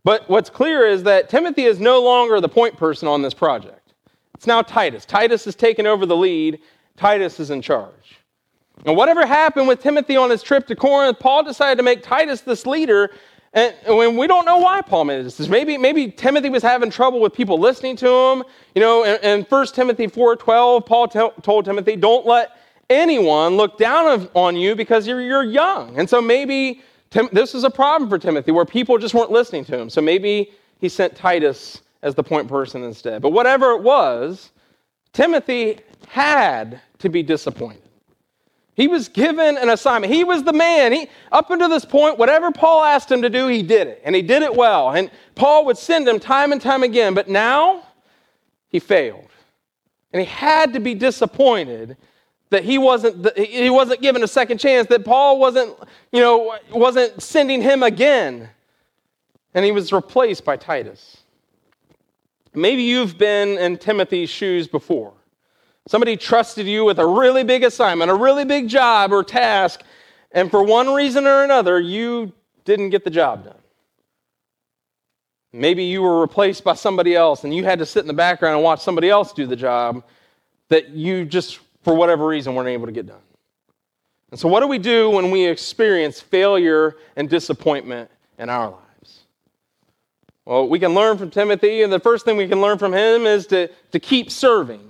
But 0.05 0.29
what's 0.29 0.51
clear 0.51 0.87
is 0.87 1.03
that 1.05 1.29
Timothy 1.29 1.65
is 1.65 1.81
no 1.81 2.03
longer 2.03 2.41
the 2.41 2.49
point 2.49 2.77
person 2.77 3.09
on 3.09 3.23
this 3.23 3.35
project. 3.35 3.95
It's 4.35 4.47
now 4.47 4.63
Titus. 4.63 5.05
Titus 5.05 5.45
has 5.45 5.55
taken 5.55 5.87
over 5.87 6.07
the 6.07 6.17
lead. 6.17 6.61
Titus 6.97 7.41
is 7.41 7.51
in 7.51 7.61
charge. 7.61 8.19
And 8.87 8.97
whatever 8.97 9.27
happened 9.27 9.67
with 9.67 9.83
Timothy 9.83 10.17
on 10.17 10.31
his 10.31 10.43
trip 10.43 10.67
to 10.69 10.77
Corinth, 10.77 11.19
Paul 11.19 11.43
decided 11.43 11.77
to 11.79 11.83
make 11.83 12.03
Titus 12.03 12.43
this 12.43 12.65
leader. 12.65 13.11
And 13.53 13.75
when 13.87 14.17
we 14.17 14.27
don't 14.27 14.45
know 14.45 14.59
why 14.59 14.83
Paul 14.83 15.05
made 15.05 15.25
this, 15.25 15.49
maybe, 15.49 15.77
maybe 15.77 16.11
Timothy 16.11 16.49
was 16.49 16.63
having 16.63 16.91
trouble 16.91 17.21
with 17.21 17.33
people 17.33 17.59
listening 17.59 17.97
to 17.97 18.09
him. 18.09 18.45
You 18.75 18.83
know, 18.83 19.05
in, 19.05 19.17
in 19.23 19.43
1 19.43 19.67
Timothy 19.69 20.07
4.12, 20.07 20.87
Paul 20.87 21.09
t- 21.09 21.43
told 21.43 21.65
Timothy, 21.65 21.97
don't 21.97 22.25
let 22.25 22.53
anyone 22.91 23.57
look 23.57 23.79
down 23.79 24.29
on 24.35 24.57
you 24.57 24.75
because 24.75 25.07
you're, 25.07 25.21
you're 25.21 25.45
young. 25.45 25.99
And 25.99 26.09
so 26.09 26.21
maybe 26.21 26.83
Tim, 27.11 27.29
this 27.33 27.55
is 27.55 27.65
a 27.65 27.71
problem 27.71 28.11
for 28.11 28.19
Timothy 28.19 28.53
where 28.53 28.65
people 28.65 28.99
just 28.99 29.15
weren't 29.15 29.31
listening 29.31 29.65
to 29.67 29.79
him. 29.79 29.89
So 29.89 30.01
maybe 30.01 30.53
he 30.79 30.89
sent 30.89 31.17
Titus 31.17 31.83
as 32.03 32.15
the 32.15 32.23
point 32.23 32.49
person 32.49 32.85
instead. 32.85 33.23
But 33.23 33.31
whatever 33.31 33.73
it 33.73 33.83
was, 33.83 34.51
Timothy 35.13 35.81
had 36.07 36.81
to 36.99 37.09
be 37.09 37.23
disappointed. 37.23 37.83
He 38.75 38.87
was 38.87 39.09
given 39.09 39.57
an 39.57 39.71
assignment. 39.71 40.13
He 40.13 40.23
was 40.23 40.45
the 40.45 40.53
man. 40.53 40.93
He, 40.93 41.09
up 41.33 41.51
until 41.51 41.69
this 41.69 41.85
point, 41.85 42.17
whatever 42.17 42.53
Paul 42.53 42.85
asked 42.85 43.11
him 43.11 43.23
to 43.23 43.31
do, 43.31 43.49
he 43.49 43.63
did 43.63 43.89
it. 43.89 44.01
And 44.05 44.15
he 44.15 44.23
did 44.23 44.43
it 44.43 44.55
well. 44.55 44.91
And 44.91 45.11
Paul 45.35 45.65
would 45.65 45.79
send 45.79 46.07
him 46.07 46.21
time 46.21 46.53
and 46.53 46.61
time 46.61 46.85
again. 46.85 47.15
But 47.15 47.29
now, 47.29 47.83
he 48.69 48.79
failed. 48.79 49.31
And 50.13 50.21
he 50.21 50.27
had 50.27 50.75
to 50.75 50.81
be 50.81 50.95
disappointed 50.95 51.97
that 52.51 52.65
he 52.65 52.79
wasn't 52.79 53.37
he 53.37 53.71
wasn't 53.71 54.01
given 54.01 54.23
a 54.23 54.29
second 54.29 54.59
chance 54.59 54.89
that 54.89 55.05
paul 55.05 55.39
wasn't 55.39 55.75
you 56.13 56.21
know 56.21 56.57
wasn't 56.73 57.23
sending 57.23 57.63
him 57.63 57.83
again. 57.83 58.49
And 59.55 59.65
he 59.65 59.73
was 59.73 59.93
replaced 59.93 60.45
by 60.45 60.57
titus. 60.57 61.19
Maybe 62.55 62.83
you've 62.83 63.19
been 63.19 63.59
in 63.59 63.79
timothy's 63.79 64.31
shoes 64.31 64.69
before. 64.69 65.13
Somebody 65.87 66.17
trusted 66.17 66.67
you 66.67 66.85
with 66.85 66.99
a 66.99 67.07
really 67.07 67.45
big 67.45 67.65
assignment 67.65 68.11
a 68.11 68.15
really 68.15 68.45
big 68.45 68.69
job 68.69 69.13
or 69.13 69.23
task 69.23 69.83
and 70.33 70.51
for 70.51 70.63
one 70.63 70.93
reason 70.93 71.27
or 71.27 71.45
another 71.45 71.81
you 71.81 72.33
didn't 72.65 72.91
get 72.91 73.05
the 73.05 73.11
job 73.11 73.45
done. 73.45 73.55
Maybe 75.53 75.85
you 75.85 76.03
were 76.03 76.21
replaced 76.21 76.63
by 76.63 76.75
somebody 76.75 77.15
else 77.15 77.45
and 77.45 77.55
you 77.55 77.65
had 77.65 77.79
to 77.79 77.87
sit 77.87 78.01
in 78.01 78.07
the 78.07 78.13
background 78.13 78.57
and 78.57 78.65
watch 78.65 78.81
somebody 78.81 79.09
else 79.09 79.33
do 79.33 79.47
the 79.47 79.57
job 79.57 80.05
that 80.69 80.91
you 80.91 81.25
just 81.25 81.61
for 81.89 81.95
whatever 81.95 82.27
reason, 82.27 82.55
weren't 82.55 82.69
able 82.69 82.85
to 82.85 82.93
get 82.93 83.07
done. 83.07 83.23
And 84.31 84.39
so, 84.39 84.47
what 84.47 84.61
do 84.61 84.67
we 84.67 84.77
do 84.77 85.09
when 85.09 85.31
we 85.31 85.47
experience 85.47 86.21
failure 86.21 86.97
and 87.17 87.31
disappointment 87.31 88.11
in 88.39 88.51
our 88.51 88.69
lives? 88.69 89.21
Well, 90.45 90.69
we 90.69 90.79
can 90.79 90.93
learn 90.93 91.17
from 91.17 91.31
Timothy, 91.31 91.83
and 91.83 91.91
the 91.91 91.99
first 91.99 92.27
thing 92.27 92.37
we 92.37 92.47
can 92.47 92.61
learn 92.61 92.77
from 92.77 92.93
him 92.93 93.25
is 93.25 93.47
to, 93.47 93.69
to 93.93 93.99
keep 93.99 94.31
serving. 94.31 94.83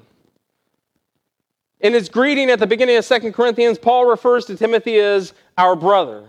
In 1.78 1.92
his 1.92 2.08
greeting 2.08 2.50
at 2.50 2.58
the 2.58 2.66
beginning 2.66 2.96
of 2.96 3.06
2 3.06 3.30
Corinthians, 3.30 3.78
Paul 3.78 4.06
refers 4.06 4.44
to 4.46 4.56
Timothy 4.56 4.98
as 4.98 5.34
our 5.56 5.76
brother. 5.76 6.24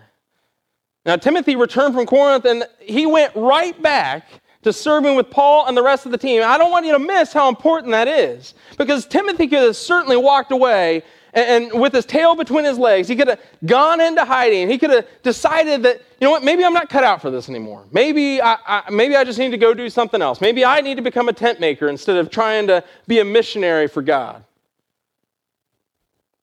Now, 1.04 1.16
Timothy 1.16 1.56
returned 1.56 1.96
from 1.96 2.06
Corinth 2.06 2.46
and 2.46 2.64
he 2.80 3.08
went 3.08 3.36
right 3.36 3.80
back 3.82 4.28
to 4.64 4.74
serving 4.74 5.16
with 5.16 5.30
Paul 5.30 5.68
and 5.68 5.78
the 5.78 5.84
rest 5.84 6.06
of 6.06 6.12
the 6.12 6.18
team. 6.18 6.44
I 6.44 6.58
don't 6.58 6.72
want 6.72 6.86
you 6.86 6.92
to 6.94 7.00
miss 7.00 7.32
how 7.32 7.48
important 7.48 7.92
that 7.92 8.08
is 8.08 8.54
because 8.78 9.06
Timothy 9.06 9.48
could 9.48 9.64
have 9.64 9.76
certainly 9.76 10.18
walked 10.18 10.52
away 10.52 11.04
and, 11.34 11.72
and 11.72 11.82
with 11.82 11.94
his 11.94 12.06
tail 12.06 12.36
between 12.36 12.66
his 12.66 12.78
legs. 12.78 13.08
He 13.08 13.16
could 13.16 13.30
have 13.30 13.40
gone 13.66 14.02
into 14.02 14.26
hiding. 14.26 14.70
He 14.70 14.78
could 14.78 14.90
have 14.90 15.08
decided 15.24 15.84
that, 15.84 16.02
you 16.20 16.26
know 16.26 16.32
what, 16.32 16.44
maybe 16.44 16.66
I'm 16.66 16.74
not 16.74 16.90
cut 16.90 17.04
out 17.04 17.22
for 17.22 17.32
this 17.32 17.48
anymore. 17.48 17.86
Maybe 17.92 18.42
I, 18.42 18.58
I, 18.68 18.90
maybe 18.90 19.16
I 19.16 19.24
just 19.24 19.40
need 19.40 19.52
to 19.52 19.58
go 19.58 19.74
do 19.74 19.90
something 19.90 20.22
else. 20.22 20.42
Maybe 20.42 20.66
I 20.66 20.82
need 20.82 20.96
to 20.96 21.02
become 21.02 21.30
a 21.30 21.34
tent 21.34 21.60
maker 21.60 21.88
instead 21.88 22.18
of 22.18 22.30
trying 22.30 22.68
to 22.68 22.84
be 23.08 23.20
a 23.20 23.26
missionary 23.26 23.88
for 23.88 24.02
God. 24.02 24.44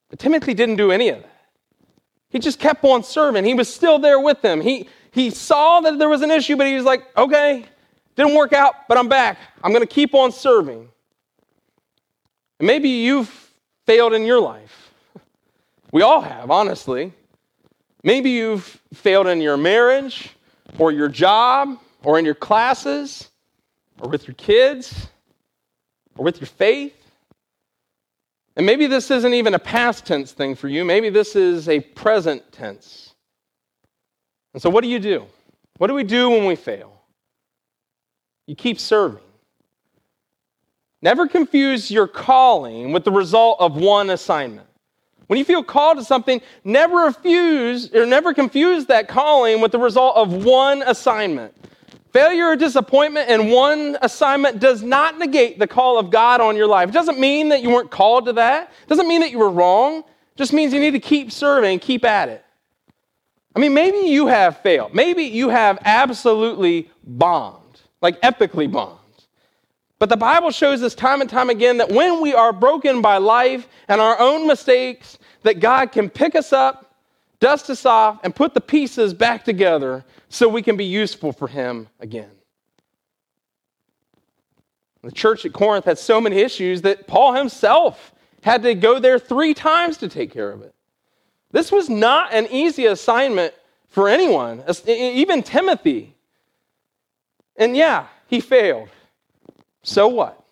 But 0.08 0.18
Timothy 0.18 0.54
didn't 0.54 0.76
do 0.76 0.90
any 0.90 1.10
of 1.10 1.20
that. 1.22 1.32
He 2.30 2.38
just 2.38 2.58
kept 2.58 2.84
on 2.84 3.02
serving. 3.02 3.44
He 3.44 3.54
was 3.54 3.72
still 3.72 3.98
there 3.98 4.20
with 4.20 4.42
them. 4.42 4.60
He, 4.60 4.88
he 5.10 5.30
saw 5.30 5.80
that 5.80 5.98
there 5.98 6.08
was 6.08 6.22
an 6.22 6.30
issue, 6.30 6.56
but 6.56 6.66
he 6.66 6.74
was 6.74 6.84
like, 6.84 7.04
okay, 7.16 7.66
Didn't 8.16 8.34
work 8.34 8.52
out, 8.52 8.88
but 8.88 8.96
I'm 8.98 9.08
back. 9.08 9.38
I'm 9.62 9.72
going 9.72 9.86
to 9.86 9.94
keep 9.94 10.14
on 10.14 10.32
serving. 10.32 10.88
And 12.58 12.66
maybe 12.66 12.88
you've 12.88 13.52
failed 13.84 14.14
in 14.14 14.24
your 14.24 14.40
life. 14.40 14.90
We 15.92 16.02
all 16.02 16.22
have, 16.22 16.50
honestly. 16.50 17.12
Maybe 18.02 18.30
you've 18.30 18.80
failed 18.94 19.26
in 19.26 19.40
your 19.40 19.56
marriage 19.56 20.30
or 20.78 20.92
your 20.92 21.08
job 21.08 21.78
or 22.02 22.18
in 22.18 22.24
your 22.24 22.34
classes 22.34 23.30
or 24.00 24.08
with 24.08 24.26
your 24.26 24.34
kids 24.34 25.08
or 26.16 26.24
with 26.24 26.40
your 26.40 26.46
faith. 26.46 26.94
And 28.56 28.64
maybe 28.64 28.86
this 28.86 29.10
isn't 29.10 29.34
even 29.34 29.52
a 29.52 29.58
past 29.58 30.06
tense 30.06 30.32
thing 30.32 30.54
for 30.54 30.68
you. 30.68 30.84
Maybe 30.84 31.10
this 31.10 31.36
is 31.36 31.68
a 31.68 31.80
present 31.80 32.50
tense. 32.52 33.14
And 34.54 34.62
so, 34.62 34.70
what 34.70 34.82
do 34.82 34.88
you 34.88 34.98
do? 34.98 35.26
What 35.76 35.88
do 35.88 35.94
we 35.94 36.04
do 36.04 36.30
when 36.30 36.46
we 36.46 36.56
fail? 36.56 36.95
You 38.46 38.54
keep 38.54 38.78
serving. 38.78 39.22
Never 41.02 41.28
confuse 41.28 41.90
your 41.90 42.06
calling 42.06 42.92
with 42.92 43.04
the 43.04 43.12
result 43.12 43.60
of 43.60 43.76
one 43.76 44.10
assignment. 44.10 44.66
When 45.26 45.38
you 45.38 45.44
feel 45.44 45.62
called 45.62 45.98
to 45.98 46.04
something, 46.04 46.40
never 46.64 46.96
refuse 46.96 47.92
or 47.92 48.06
never 48.06 48.32
confuse 48.32 48.86
that 48.86 49.08
calling 49.08 49.60
with 49.60 49.72
the 49.72 49.78
result 49.78 50.16
of 50.16 50.44
one 50.44 50.82
assignment. 50.82 51.54
Failure 52.12 52.46
or 52.46 52.56
disappointment 52.56 53.28
in 53.28 53.50
one 53.50 53.98
assignment 54.00 54.60
does 54.60 54.82
not 54.82 55.18
negate 55.18 55.58
the 55.58 55.66
call 55.66 55.98
of 55.98 56.10
God 56.10 56.40
on 56.40 56.56
your 56.56 56.66
life. 56.66 56.88
It 56.88 56.92
doesn't 56.92 57.18
mean 57.18 57.50
that 57.50 57.62
you 57.62 57.70
weren't 57.70 57.90
called 57.90 58.26
to 58.26 58.32
that. 58.34 58.72
It 58.82 58.88
doesn't 58.88 59.08
mean 59.08 59.20
that 59.20 59.32
you 59.32 59.38
were 59.38 59.50
wrong. 59.50 59.98
It 59.98 60.36
just 60.36 60.52
means 60.52 60.72
you 60.72 60.80
need 60.80 60.92
to 60.92 61.00
keep 61.00 61.30
serving, 61.32 61.80
keep 61.80 62.04
at 62.04 62.28
it. 62.28 62.44
I 63.54 63.58
mean, 63.58 63.74
maybe 63.74 64.08
you 64.08 64.28
have 64.28 64.58
failed. 64.60 64.94
Maybe 64.94 65.24
you 65.24 65.48
have 65.48 65.78
absolutely 65.84 66.90
bombed, 67.04 67.65
like 68.06 68.20
epically 68.22 68.70
bombed. 68.70 69.00
But 69.98 70.10
the 70.10 70.16
Bible 70.16 70.52
shows 70.52 70.80
us 70.84 70.94
time 70.94 71.20
and 71.20 71.28
time 71.28 71.50
again 71.50 71.78
that 71.78 71.90
when 71.90 72.20
we 72.22 72.34
are 72.34 72.52
broken 72.52 73.02
by 73.02 73.16
life 73.16 73.66
and 73.88 74.00
our 74.00 74.16
own 74.20 74.46
mistakes, 74.46 75.18
that 75.42 75.58
God 75.58 75.90
can 75.90 76.08
pick 76.08 76.36
us 76.36 76.52
up, 76.52 76.94
dust 77.40 77.68
us 77.68 77.84
off, 77.84 78.20
and 78.22 78.32
put 78.32 78.54
the 78.54 78.60
pieces 78.60 79.12
back 79.12 79.44
together 79.44 80.04
so 80.28 80.48
we 80.48 80.62
can 80.62 80.76
be 80.76 80.84
useful 80.84 81.32
for 81.32 81.48
Him 81.48 81.88
again. 81.98 82.30
The 85.02 85.10
church 85.10 85.44
at 85.44 85.52
Corinth 85.52 85.86
had 85.86 85.98
so 85.98 86.20
many 86.20 86.36
issues 86.36 86.82
that 86.82 87.08
Paul 87.08 87.34
himself 87.34 88.12
had 88.42 88.62
to 88.62 88.74
go 88.76 89.00
there 89.00 89.18
three 89.18 89.52
times 89.52 89.96
to 89.96 90.08
take 90.08 90.32
care 90.32 90.52
of 90.52 90.62
it. 90.62 90.74
This 91.50 91.72
was 91.72 91.88
not 91.88 92.32
an 92.32 92.46
easy 92.52 92.86
assignment 92.86 93.52
for 93.88 94.08
anyone, 94.08 94.62
even 94.86 95.42
Timothy. 95.42 96.15
And 97.58 97.76
yeah, 97.76 98.06
he 98.26 98.40
failed. 98.40 98.88
So 99.82 100.08
what? 100.08 100.42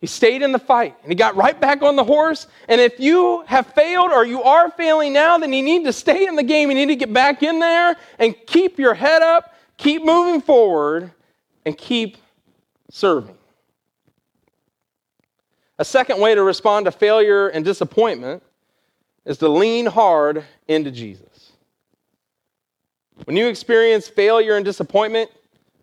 He 0.00 0.06
stayed 0.06 0.42
in 0.42 0.52
the 0.52 0.58
fight 0.58 0.96
and 1.02 1.10
he 1.10 1.16
got 1.16 1.34
right 1.36 1.60
back 1.60 1.82
on 1.82 1.96
the 1.96 2.04
horse. 2.04 2.46
And 2.68 2.80
if 2.80 3.00
you 3.00 3.42
have 3.46 3.66
failed 3.68 4.12
or 4.12 4.24
you 4.24 4.42
are 4.42 4.70
failing 4.70 5.12
now, 5.12 5.38
then 5.38 5.52
you 5.52 5.62
need 5.62 5.84
to 5.84 5.92
stay 5.92 6.26
in 6.26 6.36
the 6.36 6.42
game. 6.42 6.70
You 6.70 6.76
need 6.76 6.86
to 6.86 6.96
get 6.96 7.12
back 7.12 7.42
in 7.42 7.58
there 7.58 7.96
and 8.18 8.34
keep 8.46 8.78
your 8.78 8.94
head 8.94 9.22
up, 9.22 9.54
keep 9.76 10.04
moving 10.04 10.40
forward, 10.40 11.10
and 11.64 11.76
keep 11.76 12.16
serving. 12.90 13.36
A 15.80 15.84
second 15.84 16.20
way 16.20 16.34
to 16.34 16.42
respond 16.42 16.86
to 16.86 16.92
failure 16.92 17.48
and 17.48 17.64
disappointment 17.64 18.42
is 19.24 19.38
to 19.38 19.48
lean 19.48 19.86
hard 19.86 20.44
into 20.68 20.90
Jesus. 20.90 21.52
When 23.24 23.36
you 23.36 23.48
experience 23.48 24.08
failure 24.08 24.56
and 24.56 24.64
disappointment, 24.64 25.30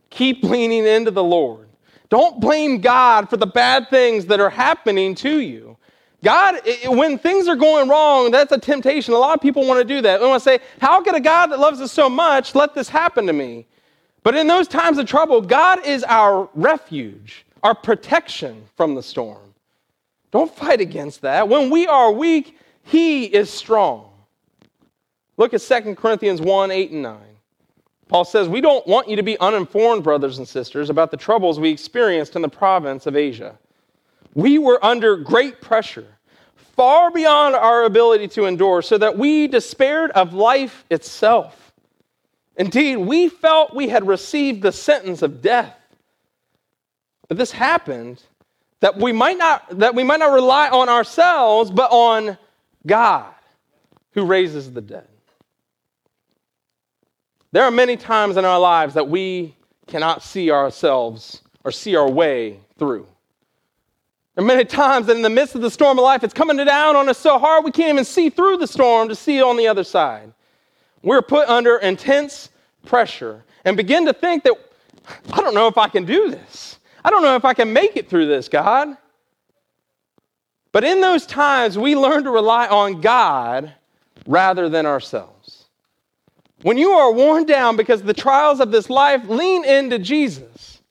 keep 0.10 0.44
leaning 0.44 0.86
into 0.86 1.12
the 1.12 1.24
Lord. 1.24 1.68
Don't 2.10 2.40
blame 2.40 2.82
God 2.82 3.30
for 3.30 3.38
the 3.38 3.48
bad 3.48 3.90
things 3.90 4.26
that 4.28 4.40
are 4.40 4.50
happening 4.50 5.16
to 5.16 5.40
you. 5.40 5.78
God, 6.24 6.60
when 6.88 7.20
things 7.20 7.48
are 7.48 7.56
going 7.56 7.88
wrong, 7.88 8.32
that's 8.32 8.52
a 8.52 8.58
temptation. 8.58 9.14
A 9.14 9.18
lot 9.18 9.36
of 9.36 9.42
people 9.42 9.68
want 9.68 9.80
to 9.80 9.94
do 9.94 10.02
that. 10.02 10.20
They 10.20 10.26
want 10.26 10.42
to 10.42 10.50
say, 10.50 10.60
How 10.80 11.02
could 11.02 11.16
a 11.16 11.20
God 11.20 11.48
that 11.48 11.60
loves 11.60 11.82
us 11.82 11.92
so 11.92 12.10
much 12.10 12.56
let 12.56 12.74
this 12.74 12.90
happen 12.90 13.28
to 13.28 13.34
me? 13.34 13.68
But 14.24 14.36
in 14.36 14.48
those 14.48 14.68
times 14.68 14.98
of 14.98 15.06
trouble, 15.06 15.40
God 15.40 15.86
is 15.86 16.04
our 16.04 16.50
refuge, 16.56 17.46
our 17.62 17.76
protection 17.76 18.64
from 18.76 18.96
the 18.96 19.04
storm. 19.04 19.54
Don't 20.32 20.54
fight 20.54 20.82
against 20.82 21.22
that. 21.22 21.48
When 21.48 21.70
we 21.70 21.86
are 21.86 22.12
weak, 22.12 22.58
He 22.84 23.26
is 23.26 23.52
strong. 23.52 24.10
Look 25.38 25.54
at 25.54 25.62
2 25.62 25.96
Corinthians 25.96 26.42
1 26.42 26.72
8 26.72 26.92
and 26.92 27.04
9. 27.04 27.18
Paul 28.08 28.26
says, 28.26 28.48
We 28.48 28.62
don't 28.62 28.86
want 28.88 29.10
you 29.10 29.16
to 29.16 29.24
be 29.24 29.38
uninformed, 29.40 30.04
brothers 30.04 30.38
and 30.38 30.48
sisters, 30.48 30.90
about 30.90 31.12
the 31.12 31.18
troubles 31.18 31.60
we 31.60 31.72
experienced 31.72 32.36
in 32.36 32.42
the 32.42 32.50
province 32.50 33.06
of 33.08 33.16
Asia. 33.16 33.58
We 34.34 34.58
were 34.58 34.84
under 34.84 35.18
great 35.18 35.62
pressure, 35.62 36.08
far 36.56 37.10
beyond 37.10 37.56
our 37.56 37.84
ability 37.86 38.28
to 38.30 38.46
endure, 38.46 38.82
so 38.82 38.98
that 38.98 39.18
we 39.18 39.48
despaired 39.48 40.12
of 40.12 40.34
life 40.34 40.86
itself. 40.90 41.74
Indeed, 42.58 42.98
we 42.98 43.30
felt 43.30 43.74
we 43.74 43.90
had 43.90 44.08
received 44.08 44.62
the 44.62 44.72
sentence 44.72 45.22
of 45.22 45.42
death. 45.42 45.76
But 47.28 47.38
this 47.38 47.52
happened 47.52 48.22
that 48.82 48.98
we 48.98 49.12
might 49.12 49.38
not, 49.38 49.80
that 49.80 49.96
we 49.96 50.04
might 50.04 50.20
not 50.20 50.32
rely 50.32 50.70
on 50.70 50.90
ourselves, 50.90 51.72
but 51.72 51.92
on 51.92 52.38
God 52.86 53.34
who 54.12 54.26
raises 54.26 54.72
the 54.72 54.82
dead. 54.82 55.08
There 57.56 57.64
are 57.64 57.72
many 57.72 57.96
times 57.96 58.36
in 58.36 58.44
our 58.44 58.60
lives 58.60 58.96
that 58.96 59.08
we 59.08 59.56
cannot 59.88 60.22
see 60.22 60.52
ourselves 60.52 61.42
or 61.64 61.72
see 61.72 61.96
our 61.96 62.12
way 62.12 62.60
through. 62.78 63.08
There 64.36 64.44
are 64.44 64.46
many 64.46 64.66
times 64.66 65.08
that 65.08 65.16
in 65.16 65.22
the 65.22 65.30
midst 65.30 65.56
of 65.56 65.62
the 65.62 65.72
storm 65.72 65.98
of 65.98 66.04
life, 66.04 66.26
it's 66.26 66.34
coming 66.34 66.58
down 66.58 66.98
on 66.98 67.08
us 67.08 67.18
so 67.18 67.40
hard 67.40 67.64
we 67.64 67.72
can't 67.72 67.94
even 67.94 68.04
see 68.04 68.30
through 68.30 68.58
the 68.58 68.68
storm 68.68 69.08
to 69.08 69.16
see 69.16 69.42
on 69.42 69.56
the 69.56 69.70
other 69.70 69.86
side. 69.86 70.34
We're 71.02 71.22
put 71.22 71.48
under 71.48 71.78
intense 71.78 72.50
pressure 72.86 73.46
and 73.64 73.78
begin 73.78 74.06
to 74.08 74.12
think 74.12 74.44
that, 74.44 74.56
I 75.32 75.40
don't 75.40 75.54
know 75.54 75.68
if 75.68 75.78
I 75.78 75.88
can 75.88 76.04
do 76.04 76.32
this. 76.32 76.78
I 77.06 77.10
don't 77.10 77.24
know 77.24 77.38
if 77.38 77.46
I 77.46 77.54
can 77.54 77.72
make 77.72 77.96
it 77.96 78.10
through 78.10 78.26
this, 78.26 78.50
God. 78.50 78.98
But 80.74 80.84
in 80.84 81.00
those 81.00 81.26
times, 81.26 81.78
we 81.78 81.96
learn 81.96 82.26
to 82.26 82.32
rely 82.32 82.68
on 82.68 83.00
God 83.00 83.74
rather 84.28 84.68
than 84.68 84.86
ourselves. 84.86 85.35
When 86.66 86.80
you 86.80 86.94
are 86.94 87.14
worn 87.14 87.46
down 87.46 87.76
because 87.76 88.02
of 88.02 88.08
the 88.08 88.14
trials 88.16 88.60
of 88.60 88.72
this 88.72 88.90
life, 88.90 89.30
lean 89.30 89.66
into 89.66 90.00
Jesus. 90.00 90.82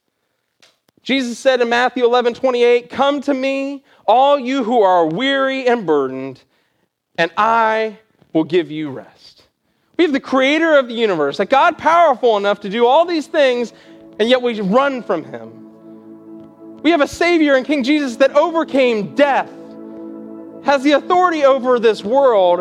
Jesus 1.03 1.37
said 1.37 1.61
in 1.61 1.69
Matthew 1.69 2.05
11 2.05 2.35
28, 2.35 2.89
Come 2.89 3.21
to 3.23 3.35
me, 3.35 3.83
all 4.07 4.39
you 4.39 4.63
who 4.63 4.83
are 4.83 5.05
weary 5.05 5.67
and 5.67 5.85
burdened, 5.85 6.41
and 7.19 7.29
I 7.37 7.99
will 8.33 8.45
give 8.45 8.71
you 8.71 8.89
rest. 8.91 9.49
We 9.97 10.05
have 10.05 10.13
the 10.13 10.21
creator 10.21 10.79
of 10.79 10.87
the 10.87 10.95
universe, 10.95 11.41
a 11.41 11.45
God 11.45 11.77
powerful 11.77 12.37
enough 12.37 12.61
to 12.61 12.69
do 12.69 12.87
all 12.87 13.05
these 13.05 13.27
things, 13.27 13.73
and 14.21 14.29
yet 14.29 14.43
we 14.43 14.61
run 14.61 15.03
from 15.03 15.25
him. 15.25 16.83
We 16.85 16.93
have 16.93 17.01
a 17.01 17.09
Savior 17.09 17.57
in 17.57 17.65
King 17.65 17.83
Jesus 17.83 18.15
that 18.19 18.31
overcame 18.37 19.17
death, 19.17 19.51
has 20.65 20.85
the 20.85 20.93
authority 20.93 21.45
over 21.45 21.81
this 21.81 22.05
world, 22.05 22.61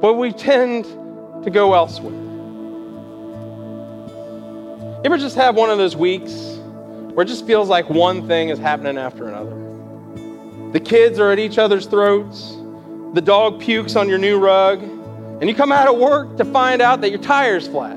but 0.00 0.14
we 0.14 0.32
tend 0.32 0.98
to 1.44 1.50
go 1.50 1.74
elsewhere. 1.74 2.22
You 5.02 5.06
ever 5.06 5.18
just 5.18 5.34
have 5.34 5.56
one 5.56 5.68
of 5.68 5.78
those 5.78 5.96
weeks 5.96 6.32
where 7.12 7.24
it 7.24 7.28
just 7.28 7.44
feels 7.44 7.68
like 7.68 7.90
one 7.90 8.28
thing 8.28 8.50
is 8.50 8.58
happening 8.60 8.96
after 8.96 9.26
another? 9.26 10.70
The 10.70 10.78
kids 10.78 11.18
are 11.18 11.32
at 11.32 11.40
each 11.40 11.58
other's 11.58 11.86
throats, 11.86 12.56
the 13.12 13.20
dog 13.20 13.60
pukes 13.60 13.96
on 13.96 14.08
your 14.08 14.18
new 14.18 14.38
rug, 14.38 14.80
and 14.80 15.48
you 15.48 15.56
come 15.56 15.72
out 15.72 15.88
of 15.88 15.98
work 15.98 16.36
to 16.36 16.44
find 16.44 16.80
out 16.80 17.00
that 17.00 17.10
your 17.10 17.18
tire's 17.18 17.66
flat. 17.66 17.96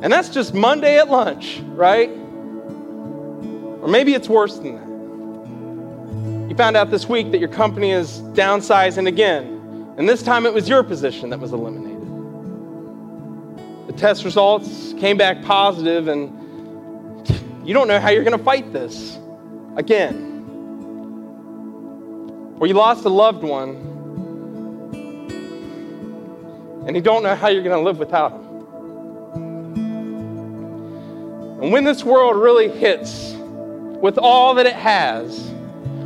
And 0.00 0.10
that's 0.10 0.30
just 0.30 0.54
Monday 0.54 0.98
at 0.98 1.10
lunch, 1.10 1.60
right? 1.66 2.08
Or 2.08 3.86
maybe 3.86 4.14
it's 4.14 4.30
worse 4.30 4.56
than 4.56 4.76
that. 4.76 6.50
You 6.50 6.56
found 6.56 6.78
out 6.78 6.90
this 6.90 7.06
week 7.06 7.32
that 7.32 7.38
your 7.38 7.50
company 7.50 7.90
is 7.90 8.22
downsizing 8.32 9.06
again, 9.08 9.94
and 9.98 10.08
this 10.08 10.22
time 10.22 10.46
it 10.46 10.54
was 10.54 10.70
your 10.70 10.82
position 10.82 11.28
that 11.28 11.38
was 11.38 11.52
eliminated 11.52 11.95
test 13.96 14.24
results 14.24 14.94
came 14.98 15.16
back 15.16 15.42
positive, 15.42 16.08
and 16.08 16.32
you 17.66 17.74
don't 17.74 17.88
know 17.88 17.98
how 17.98 18.10
you're 18.10 18.24
going 18.24 18.38
to 18.38 18.44
fight 18.44 18.72
this 18.72 19.18
again. 19.76 20.24
Or 22.58 22.66
you 22.66 22.74
lost 22.74 23.04
a 23.04 23.08
loved 23.08 23.42
one, 23.42 23.76
and 26.86 26.94
you 26.96 27.02
don't 27.02 27.22
know 27.22 27.34
how 27.34 27.48
you're 27.48 27.62
going 27.62 27.76
to 27.76 27.82
live 27.82 27.98
without 27.98 28.30
them. 28.30 28.46
And 31.62 31.72
when 31.72 31.84
this 31.84 32.04
world 32.04 32.36
really 32.36 32.68
hits 32.68 33.32
with 33.34 34.18
all 34.18 34.54
that 34.54 34.66
it 34.66 34.76
has, 34.76 35.50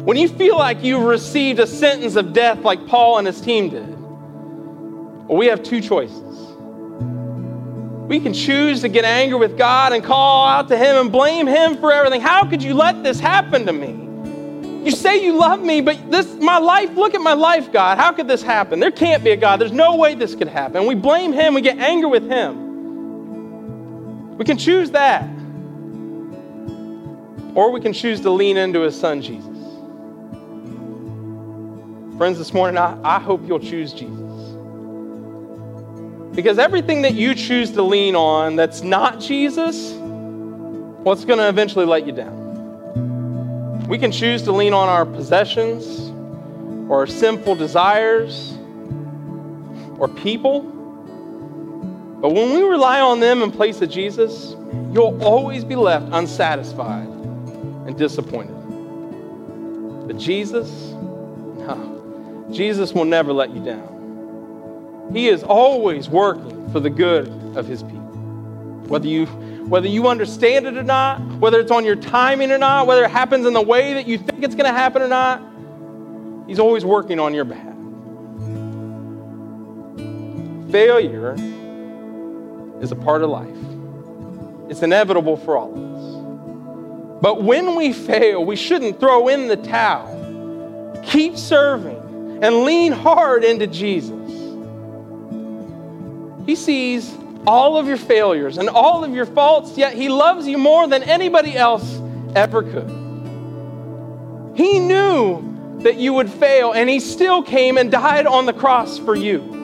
when 0.04 0.16
you 0.16 0.28
feel 0.28 0.56
like 0.56 0.82
you've 0.82 1.02
received 1.02 1.58
a 1.58 1.66
sentence 1.66 2.16
of 2.16 2.32
death 2.32 2.60
like 2.60 2.86
Paul 2.86 3.18
and 3.18 3.26
his 3.26 3.40
team 3.40 3.68
did, 3.68 3.88
well, 5.28 5.36
we 5.36 5.46
have 5.46 5.62
two 5.62 5.80
choices. 5.80 6.49
We 8.10 8.18
can 8.18 8.34
choose 8.34 8.80
to 8.80 8.88
get 8.88 9.04
angry 9.04 9.38
with 9.38 9.56
God 9.56 9.92
and 9.92 10.02
call 10.02 10.44
out 10.44 10.66
to 10.70 10.76
Him 10.76 10.96
and 10.96 11.12
blame 11.12 11.46
Him 11.46 11.76
for 11.76 11.92
everything. 11.92 12.20
How 12.20 12.44
could 12.44 12.60
you 12.60 12.74
let 12.74 13.04
this 13.04 13.20
happen 13.20 13.66
to 13.66 13.72
me? 13.72 14.84
You 14.84 14.90
say 14.90 15.24
you 15.24 15.38
love 15.38 15.62
me, 15.62 15.80
but 15.80 16.10
this 16.10 16.34
my 16.34 16.58
life, 16.58 16.90
look 16.96 17.14
at 17.14 17.20
my 17.20 17.34
life, 17.34 17.70
God. 17.70 17.98
How 17.98 18.10
could 18.10 18.26
this 18.26 18.42
happen? 18.42 18.80
There 18.80 18.90
can't 18.90 19.22
be 19.22 19.30
a 19.30 19.36
God. 19.36 19.60
There's 19.60 19.70
no 19.70 19.94
way 19.94 20.16
this 20.16 20.34
could 20.34 20.48
happen. 20.48 20.86
We 20.86 20.96
blame 20.96 21.32
him, 21.32 21.54
we 21.54 21.60
get 21.60 21.78
angry 21.78 22.10
with 22.10 22.28
him. 22.28 24.36
We 24.36 24.44
can 24.44 24.58
choose 24.58 24.90
that. 24.90 25.22
Or 27.54 27.70
we 27.70 27.80
can 27.80 27.92
choose 27.92 28.20
to 28.22 28.30
lean 28.30 28.56
into 28.56 28.80
his 28.80 28.98
son 28.98 29.22
Jesus. 29.22 29.46
Friends, 32.18 32.38
this 32.38 32.52
morning, 32.52 32.76
I, 32.76 32.98
I 33.04 33.20
hope 33.20 33.46
you'll 33.46 33.60
choose 33.60 33.92
Jesus. 33.92 34.29
Because 36.34 36.58
everything 36.58 37.02
that 37.02 37.14
you 37.14 37.34
choose 37.34 37.72
to 37.72 37.82
lean 37.82 38.14
on 38.14 38.56
that's 38.56 38.82
not 38.82 39.20
Jesus, 39.20 39.92
well, 39.92 41.12
it's 41.12 41.24
going 41.24 41.38
to 41.38 41.48
eventually 41.48 41.86
let 41.86 42.06
you 42.06 42.12
down. 42.12 43.86
We 43.88 43.98
can 43.98 44.12
choose 44.12 44.42
to 44.42 44.52
lean 44.52 44.72
on 44.72 44.88
our 44.88 45.04
possessions 45.04 46.10
or 46.88 47.00
our 47.00 47.06
sinful 47.06 47.56
desires 47.56 48.56
or 49.98 50.08
people. 50.08 50.60
But 52.20 52.30
when 52.30 52.52
we 52.52 52.62
rely 52.62 53.00
on 53.00 53.18
them 53.18 53.42
in 53.42 53.50
place 53.50 53.80
of 53.82 53.90
Jesus, 53.90 54.54
you'll 54.92 55.22
always 55.22 55.64
be 55.64 55.74
left 55.74 56.06
unsatisfied 56.12 57.08
and 57.08 57.96
disappointed. 57.96 58.56
But 60.06 60.18
Jesus, 60.18 60.70
no, 60.90 62.48
Jesus 62.52 62.92
will 62.92 63.04
never 63.04 63.32
let 63.32 63.50
you 63.50 63.64
down. 63.64 63.99
He 65.12 65.28
is 65.28 65.42
always 65.42 66.08
working 66.08 66.70
for 66.70 66.80
the 66.80 66.90
good 66.90 67.28
of 67.56 67.66
his 67.66 67.82
people. 67.82 68.00
Whether 68.88 69.08
you 69.08 69.26
whether 69.70 69.86
you 69.86 70.08
understand 70.08 70.66
it 70.66 70.76
or 70.76 70.82
not, 70.82 71.20
whether 71.36 71.60
it's 71.60 71.70
on 71.70 71.84
your 71.84 71.94
timing 71.94 72.50
or 72.50 72.58
not, 72.58 72.88
whether 72.88 73.04
it 73.04 73.10
happens 73.10 73.46
in 73.46 73.52
the 73.52 73.62
way 73.62 73.94
that 73.94 74.08
you 74.08 74.18
think 74.18 74.42
it's 74.42 74.56
going 74.56 74.66
to 74.66 74.76
happen 74.76 75.00
or 75.00 75.06
not, 75.06 75.40
He's 76.48 76.58
always 76.58 76.84
working 76.84 77.20
on 77.20 77.32
your 77.32 77.44
behalf. 77.44 77.76
Failure 80.72 81.34
is 82.80 82.90
a 82.90 82.96
part 82.96 83.22
of 83.22 83.30
life, 83.30 84.68
it's 84.68 84.82
inevitable 84.82 85.36
for 85.36 85.56
all 85.56 85.72
of 85.72 85.94
us. 85.94 87.22
But 87.22 87.42
when 87.44 87.76
we 87.76 87.92
fail, 87.92 88.44
we 88.44 88.56
shouldn't 88.56 88.98
throw 88.98 89.28
in 89.28 89.46
the 89.46 89.56
towel. 89.56 90.16
Keep 91.04 91.36
serving 91.36 92.40
and 92.42 92.64
lean 92.64 92.90
hard 92.90 93.44
into 93.44 93.68
Jesus. 93.68 94.19
He 96.46 96.56
sees 96.56 97.14
all 97.46 97.76
of 97.76 97.86
your 97.86 97.96
failures 97.96 98.58
and 98.58 98.68
all 98.68 99.04
of 99.04 99.14
your 99.14 99.26
faults, 99.26 99.76
yet 99.76 99.94
He 99.94 100.08
loves 100.08 100.46
you 100.46 100.58
more 100.58 100.86
than 100.86 101.02
anybody 101.02 101.56
else 101.56 102.00
ever 102.34 102.62
could. 102.62 102.88
He 104.54 104.78
knew 104.78 105.78
that 105.82 105.96
you 105.96 106.12
would 106.12 106.30
fail, 106.30 106.72
and 106.72 106.88
He 106.88 107.00
still 107.00 107.42
came 107.42 107.78
and 107.78 107.90
died 107.90 108.26
on 108.26 108.46
the 108.46 108.52
cross 108.52 108.98
for 108.98 109.14
you. 109.14 109.58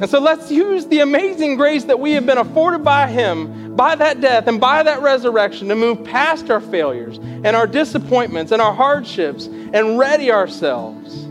And 0.00 0.08
so 0.08 0.20
let's 0.20 0.48
use 0.48 0.86
the 0.86 1.00
amazing 1.00 1.56
grace 1.56 1.82
that 1.84 1.98
we 1.98 2.12
have 2.12 2.24
been 2.24 2.38
afforded 2.38 2.84
by 2.84 3.08
Him, 3.08 3.74
by 3.74 3.96
that 3.96 4.20
death 4.20 4.46
and 4.46 4.60
by 4.60 4.84
that 4.84 5.02
resurrection, 5.02 5.68
to 5.68 5.74
move 5.74 6.04
past 6.04 6.50
our 6.50 6.60
failures 6.60 7.18
and 7.18 7.48
our 7.48 7.66
disappointments 7.66 8.52
and 8.52 8.62
our 8.62 8.72
hardships 8.72 9.46
and 9.46 9.98
ready 9.98 10.30
ourselves 10.30 11.24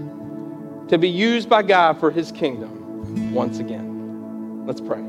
to 0.90 0.98
be 0.98 1.10
used 1.10 1.48
by 1.48 1.62
God 1.62 1.98
for 2.00 2.12
His 2.12 2.34
kingdom 2.34 3.34
once 3.34 3.60
again. 3.60 3.87
Let's 4.68 4.82
pray. 4.82 5.02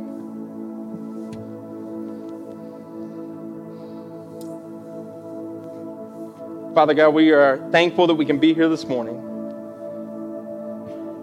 Father 6.76 6.94
God, 6.94 7.08
we 7.08 7.32
are 7.32 7.58
thankful 7.72 8.06
that 8.06 8.14
we 8.14 8.24
can 8.24 8.38
be 8.38 8.54
here 8.54 8.68
this 8.68 8.84
morning. 8.86 9.16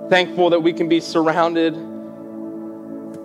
Thankful 0.10 0.50
that 0.50 0.60
we 0.60 0.74
can 0.74 0.90
be 0.90 1.00
surrounded 1.00 1.76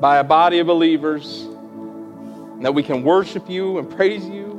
by 0.00 0.18
a 0.18 0.24
body 0.24 0.60
of 0.60 0.68
believers, 0.68 1.42
and 1.42 2.64
that 2.64 2.72
we 2.72 2.84
can 2.84 3.02
worship 3.02 3.50
you 3.50 3.78
and 3.78 3.90
praise 3.90 4.24
you. 4.24 4.50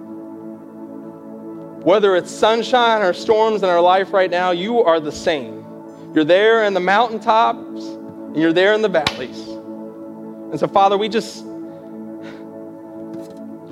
Whether 1.86 2.18
it's 2.18 2.30
sunshine 2.30 3.04
or 3.04 3.14
storms 3.14 3.64
in 3.64 3.70
our 3.70 3.80
life 3.80 4.12
right 4.12 4.30
now, 4.30 4.52
you 4.52 4.84
are 4.84 5.00
the 5.00 5.14
same. 5.14 5.66
You're 6.14 6.26
there 6.26 6.66
in 6.66 6.74
the 6.74 6.82
mountaintops, 6.82 7.86
and 7.86 8.36
you're 8.36 8.52
there 8.52 8.74
in 8.74 8.82
the 8.82 8.90
valleys. 8.90 9.51
And 10.52 10.60
so, 10.60 10.68
Father, 10.68 10.98
we 10.98 11.08
just 11.08 11.46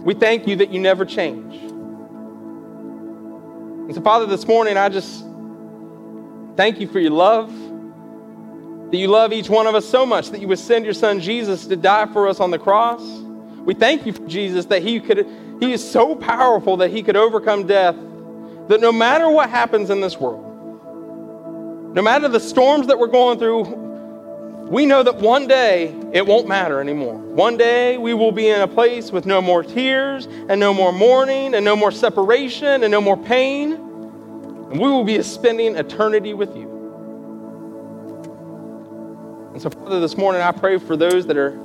we 0.03 0.13
thank 0.13 0.47
you 0.47 0.55
that 0.55 0.71
you 0.71 0.79
never 0.79 1.03
change. 1.03 1.55
And 3.85 3.93
so, 3.93 4.01
Father, 4.01 4.25
this 4.25 4.47
morning, 4.47 4.77
I 4.77 4.87
just 4.87 5.25
thank 6.55 6.79
you 6.79 6.87
for 6.87 6.99
your 6.99 7.11
love. 7.11 7.51
That 8.91 8.97
you 8.97 9.09
love 9.09 9.33
each 9.33 9.49
one 9.49 9.67
of 9.67 9.75
us 9.75 9.85
so 9.85 10.05
much 10.05 10.29
that 10.29 10.39
you 10.39 10.47
would 10.47 10.57
send 10.57 10.85
your 10.85 10.93
son 10.93 11.19
Jesus 11.19 11.67
to 11.67 11.75
die 11.75 12.05
for 12.13 12.29
us 12.29 12.39
on 12.39 12.49
the 12.49 12.57
cross. 12.57 13.01
We 13.65 13.73
thank 13.73 14.05
you 14.05 14.13
for 14.13 14.25
Jesus 14.25 14.65
that 14.67 14.81
he 14.81 15.01
could 15.01 15.27
he 15.59 15.73
is 15.73 15.87
so 15.87 16.15
powerful 16.15 16.77
that 16.77 16.91
he 16.91 17.03
could 17.03 17.17
overcome 17.17 17.67
death. 17.67 17.95
That 18.69 18.79
no 18.79 18.93
matter 18.93 19.29
what 19.29 19.49
happens 19.49 19.89
in 19.89 19.99
this 19.99 20.17
world, 20.17 20.45
no 21.93 22.01
matter 22.01 22.29
the 22.29 22.39
storms 22.39 22.87
that 22.87 22.97
we're 22.97 23.07
going 23.07 23.37
through, 23.37 23.88
we 24.69 24.85
know 24.85 25.01
that 25.01 25.15
one 25.15 25.47
day 25.47 25.95
it 26.13 26.27
won't 26.27 26.47
matter 26.47 26.79
anymore. 26.79 27.15
One 27.15 27.57
day 27.57 27.97
we 27.97 28.13
will 28.13 28.31
be 28.31 28.49
in 28.49 28.61
a 28.61 28.67
place 28.67 29.11
with 29.11 29.25
no 29.25 29.41
more 29.41 29.63
tears 29.63 30.27
and 30.27 30.59
no 30.59 30.75
more 30.75 30.91
mourning 30.91 31.55
and 31.55 31.65
no 31.65 31.75
more 31.75 31.91
separation 31.91 32.83
and 32.83 32.91
no 32.91 33.01
more 33.01 33.17
pain. 33.17 33.73
And 33.73 34.79
we 34.79 34.87
will 34.87 35.03
be 35.03 35.19
spending 35.23 35.75
eternity 35.75 36.35
with 36.35 36.55
you. 36.55 36.69
And 39.53 39.59
so, 39.59 39.71
Father, 39.71 39.99
this 39.99 40.15
morning 40.15 40.43
I 40.43 40.51
pray 40.51 40.77
for 40.77 40.95
those 40.95 41.25
that 41.25 41.35
are 41.35 41.59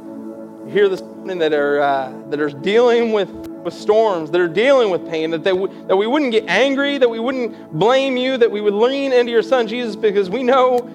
here 0.70 0.88
this 0.88 1.02
morning 1.02 1.36
that 1.40 1.52
are, 1.52 1.82
uh, 1.82 2.22
that 2.30 2.40
are 2.40 2.48
dealing 2.48 3.12
with, 3.12 3.28
with 3.28 3.74
storms, 3.74 4.30
that 4.30 4.40
are 4.40 4.48
dealing 4.48 4.88
with 4.88 5.06
pain, 5.10 5.30
that, 5.32 5.44
they 5.44 5.50
w- 5.50 5.86
that 5.88 5.96
we 5.96 6.06
wouldn't 6.06 6.32
get 6.32 6.48
angry, 6.48 6.96
that 6.96 7.10
we 7.10 7.20
wouldn't 7.20 7.70
blame 7.70 8.16
you, 8.16 8.38
that 8.38 8.50
we 8.50 8.62
would 8.62 8.72
lean 8.72 9.12
into 9.12 9.30
your 9.30 9.42
Son 9.42 9.68
Jesus 9.68 9.94
because 9.94 10.30
we 10.30 10.42
know 10.42 10.90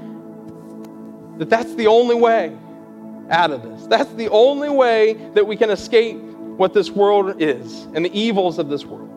that 1.40 1.50
that's 1.50 1.74
the 1.76 1.88
only 1.88 2.16
way 2.16 2.56
out 3.30 3.52
of 3.52 3.64
this. 3.64 3.88
That's 3.88 4.12
the 4.14 4.30
only 4.30 4.70
way 4.70 5.14
that 5.34 5.48
we 5.48 5.56
can 5.56 5.70
escape 5.70 6.18
what 6.18 6.74
this 6.74 6.92
world 6.92 7.42
is 7.42 7.84
and 7.94 8.04
the 8.04 8.20
evils 8.20 8.60
of 8.60 8.70
this 8.70 8.86
world. 8.86 9.08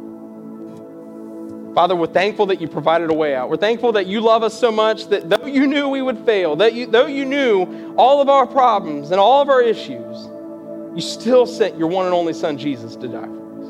Father, 1.74 1.96
we're 1.96 2.06
thankful 2.06 2.46
that 2.46 2.60
you 2.60 2.68
provided 2.68 3.10
a 3.10 3.14
way 3.14 3.34
out. 3.34 3.48
We're 3.50 3.56
thankful 3.56 3.92
that 3.92 4.06
you 4.06 4.20
love 4.20 4.42
us 4.42 4.58
so 4.58 4.70
much 4.70 5.08
that 5.08 5.28
though 5.28 5.46
you 5.46 5.66
knew 5.66 5.88
we 5.88 6.02
would 6.02 6.18
fail, 6.18 6.54
that 6.56 6.74
you, 6.74 6.86
though 6.86 7.06
you 7.06 7.24
knew 7.24 7.94
all 7.96 8.20
of 8.20 8.28
our 8.28 8.46
problems 8.46 9.10
and 9.10 9.18
all 9.18 9.40
of 9.40 9.48
our 9.48 9.62
issues, 9.62 10.28
you 10.94 11.00
still 11.00 11.46
sent 11.46 11.78
your 11.78 11.88
one 11.88 12.04
and 12.04 12.14
only 12.14 12.34
Son, 12.34 12.58
Jesus, 12.58 12.94
to 12.96 13.08
die 13.08 13.24
for 13.24 13.60
us. 13.60 13.68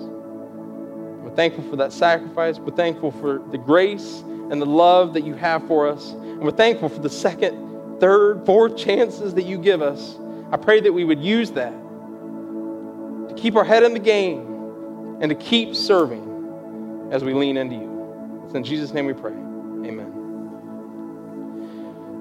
We're 1.23 1.37
thankful 1.37 1.63
for 1.71 1.77
that 1.77 1.93
sacrifice. 1.93 2.59
We're 2.59 2.77
thankful 2.77 3.13
for 3.13 3.41
the 3.53 3.59
grace 3.59 4.23
and 4.51 4.61
the 4.61 4.67
love 4.67 5.15
that 5.15 5.23
you 5.23 5.35
have 5.35 5.67
for 5.69 5.87
us. 5.87 6.11
And 6.11 6.43
we're 6.43 6.51
thankful 6.51 6.89
for 6.89 7.01
the 7.01 7.09
second 7.09 7.72
third, 8.03 8.45
fourth 8.45 8.77
chances 8.77 9.33
that 9.35 9.45
you 9.45 9.57
give 9.57 9.81
us. 9.81 10.17
I 10.51 10.57
pray 10.57 10.81
that 10.81 10.93
we 10.93 11.05
would 11.05 11.23
use 11.23 11.53
that 11.53 11.71
to 11.71 13.35
keep 13.37 13.55
our 13.55 13.63
head 13.63 13.85
in 13.85 13.93
the 13.93 14.01
game 14.01 15.19
and 15.21 15.29
to 15.29 15.37
keep 15.37 15.77
serving 15.77 17.11
as 17.13 17.23
we 17.23 17.33
lean 17.33 17.57
into 17.57 17.77
you. 17.77 18.43
It's 18.45 18.55
in 18.57 18.65
Jesus' 18.65 18.93
name 18.93 19.07
we 19.07 19.13
pray. 19.13 19.31
Amen. 19.31 20.19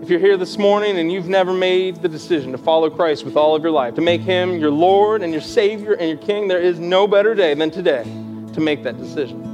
If 0.03 0.09
you're 0.11 0.19
here 0.19 0.37
this 0.37 0.59
morning 0.59 0.99
and 0.99 1.11
you've 1.11 1.27
never 1.27 1.51
made 1.51 1.95
the 2.03 2.09
decision 2.09 2.51
to 2.51 2.59
follow 2.59 2.91
Christ 2.91 3.25
with 3.25 3.35
all 3.35 3.55
of 3.55 3.63
your 3.63 3.71
life, 3.71 3.95
to 3.95 4.01
make 4.01 4.21
him 4.21 4.59
your 4.59 4.69
Lord 4.69 5.23
and 5.23 5.33
your 5.33 5.41
Savior 5.41 5.93
and 5.93 6.09
your 6.09 6.19
King, 6.19 6.47
there 6.47 6.61
is 6.61 6.77
no 6.77 7.07
better 7.07 7.33
day 7.33 7.55
than 7.55 7.71
today 7.71 8.03
to 8.03 8.59
make 8.59 8.83
that 8.83 8.99
decision 8.99 9.50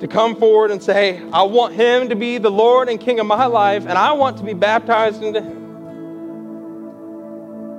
to 0.00 0.08
come 0.08 0.36
forward 0.36 0.70
and 0.70 0.82
say, 0.82 1.20
I 1.32 1.42
want 1.42 1.74
him 1.74 2.08
to 2.08 2.16
be 2.16 2.38
the 2.38 2.50
Lord 2.50 2.88
and 2.88 3.00
King 3.00 3.18
of 3.20 3.26
my 3.26 3.46
life, 3.46 3.82
and 3.86 3.98
I 3.98 4.12
want 4.12 4.38
to 4.38 4.44
be 4.44 4.54
baptized 4.54 5.22
into 5.22 5.42
him. 5.42 5.58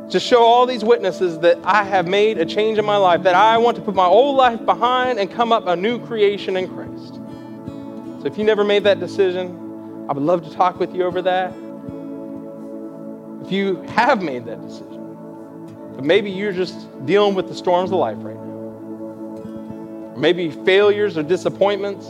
To 0.10 0.20
show 0.20 0.44
all 0.44 0.66
these 0.66 0.84
witnesses 0.84 1.40
that 1.40 1.60
I 1.64 1.84
have 1.84 2.08
made 2.08 2.40
a 2.40 2.46
change 2.46 2.78
in 2.78 2.86
my 2.86 2.98
life, 2.98 3.24
that 3.24 3.36
I 3.36 3.58
want 3.58 3.78
to 3.78 3.84
put 3.84 3.96
my 3.96 4.06
old 4.06 4.36
life 4.36 4.66
behind 4.66 5.20
and 5.20 5.32
come 5.32 5.52
up 5.52 5.68
a 5.68 5.76
new 5.76 6.04
creation 6.06 6.58
in 6.58 6.68
Christ. 6.68 7.16
So 8.22 8.26
if 8.26 8.38
you 8.38 8.44
never 8.44 8.64
made 8.64 8.84
that 8.84 9.00
decision, 9.00 10.06
I 10.10 10.14
would 10.14 10.24
love 10.24 10.44
to 10.44 10.52
talk 10.54 10.80
with 10.80 10.94
you 10.96 11.04
over 11.04 11.22
that. 11.22 11.54
If 13.46 13.52
you 13.52 13.82
have 13.90 14.22
made 14.22 14.46
that 14.46 14.62
decision, 14.62 15.16
but 15.96 16.04
maybe 16.04 16.32
you're 16.32 16.52
just 16.52 16.76
dealing 17.06 17.36
with 17.36 17.48
the 17.48 17.56
storms 17.56 17.92
of 17.92 18.00
life 18.00 18.18
right 18.20 18.36
now 18.36 18.39
maybe 20.20 20.52
failures 20.52 21.18
or 21.18 21.24
disappointments, 21.24 22.08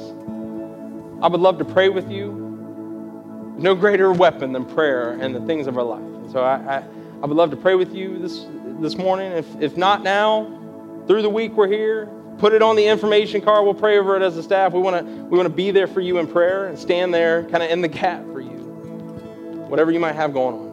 I 1.22 1.28
would 1.28 1.42
love 1.42 1.58
to 1.60 1.66
pray 1.66 1.90
with 1.90 2.10
you. 2.10 3.56
No 3.58 3.76
greater 3.76 4.12
weapon 4.12 4.54
than 4.54 4.66
prayer 4.66 5.12
and 5.12 5.36
the 5.36 5.42
things 5.42 5.68
of 5.68 5.78
our 5.78 5.84
life. 5.84 6.32
so 6.32 6.42
I, 6.42 6.78
I, 6.78 6.84
I 7.22 7.26
would 7.26 7.36
love 7.36 7.52
to 7.52 7.58
pray 7.58 7.76
with 7.76 7.94
you 7.94 8.18
this, 8.20 8.46
this 8.80 8.98
morning. 8.98 9.34
If, 9.34 9.62
if 9.62 9.76
not 9.76 10.02
now, 10.02 10.60
through 11.10 11.24
the 11.24 11.30
week 11.30 11.54
we're 11.54 11.68
here. 11.68 12.08
Put 12.38 12.54
it 12.54 12.62
on 12.62 12.76
the 12.76 12.86
information 12.86 13.42
card. 13.42 13.66
We'll 13.66 13.74
pray 13.74 13.98
over 13.98 14.16
it 14.16 14.22
as 14.22 14.38
a 14.38 14.44
staff. 14.44 14.74
We 14.74 14.80
want 14.80 15.06
to 15.06 15.12
we 15.26 15.36
want 15.36 15.50
to 15.50 15.54
be 15.54 15.72
there 15.72 15.88
for 15.88 16.02
you 16.02 16.20
in 16.20 16.28
prayer 16.28 16.68
and 16.68 16.78
stand 16.78 17.14
there 17.14 17.44
kind 17.46 17.64
of 17.64 17.72
in 17.72 17.82
the 17.82 17.88
gap 17.88 18.24
for 18.26 18.40
you. 18.40 18.60
Whatever 19.68 19.92
you 19.92 20.00
might 20.00 20.14
have 20.14 20.34
going 20.34 20.56
on. 20.56 20.70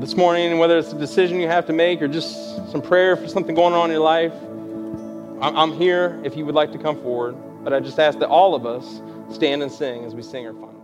This 0.00 0.16
morning, 0.16 0.58
whether 0.58 0.76
it's 0.76 0.92
a 0.92 0.98
decision 0.98 1.40
you 1.40 1.46
have 1.46 1.64
to 1.66 1.72
make 1.72 2.02
or 2.02 2.08
just 2.08 2.70
some 2.70 2.82
prayer 2.82 3.16
for 3.16 3.28
something 3.28 3.54
going 3.54 3.72
on 3.72 3.88
in 3.88 3.94
your 3.94 4.04
life, 4.04 4.34
I'm 5.40 5.72
here 5.72 6.20
if 6.24 6.36
you 6.36 6.46
would 6.46 6.54
like 6.54 6.72
to 6.72 6.78
come 6.78 7.00
forward. 7.02 7.36
But 7.62 7.72
I 7.72 7.80
just 7.80 7.98
ask 7.98 8.18
that 8.20 8.28
all 8.28 8.54
of 8.54 8.64
us 8.64 9.02
stand 9.28 9.62
and 9.62 9.70
sing 9.72 10.04
as 10.04 10.14
we 10.14 10.22
sing 10.22 10.46
our 10.46 10.54
final. 10.54 10.75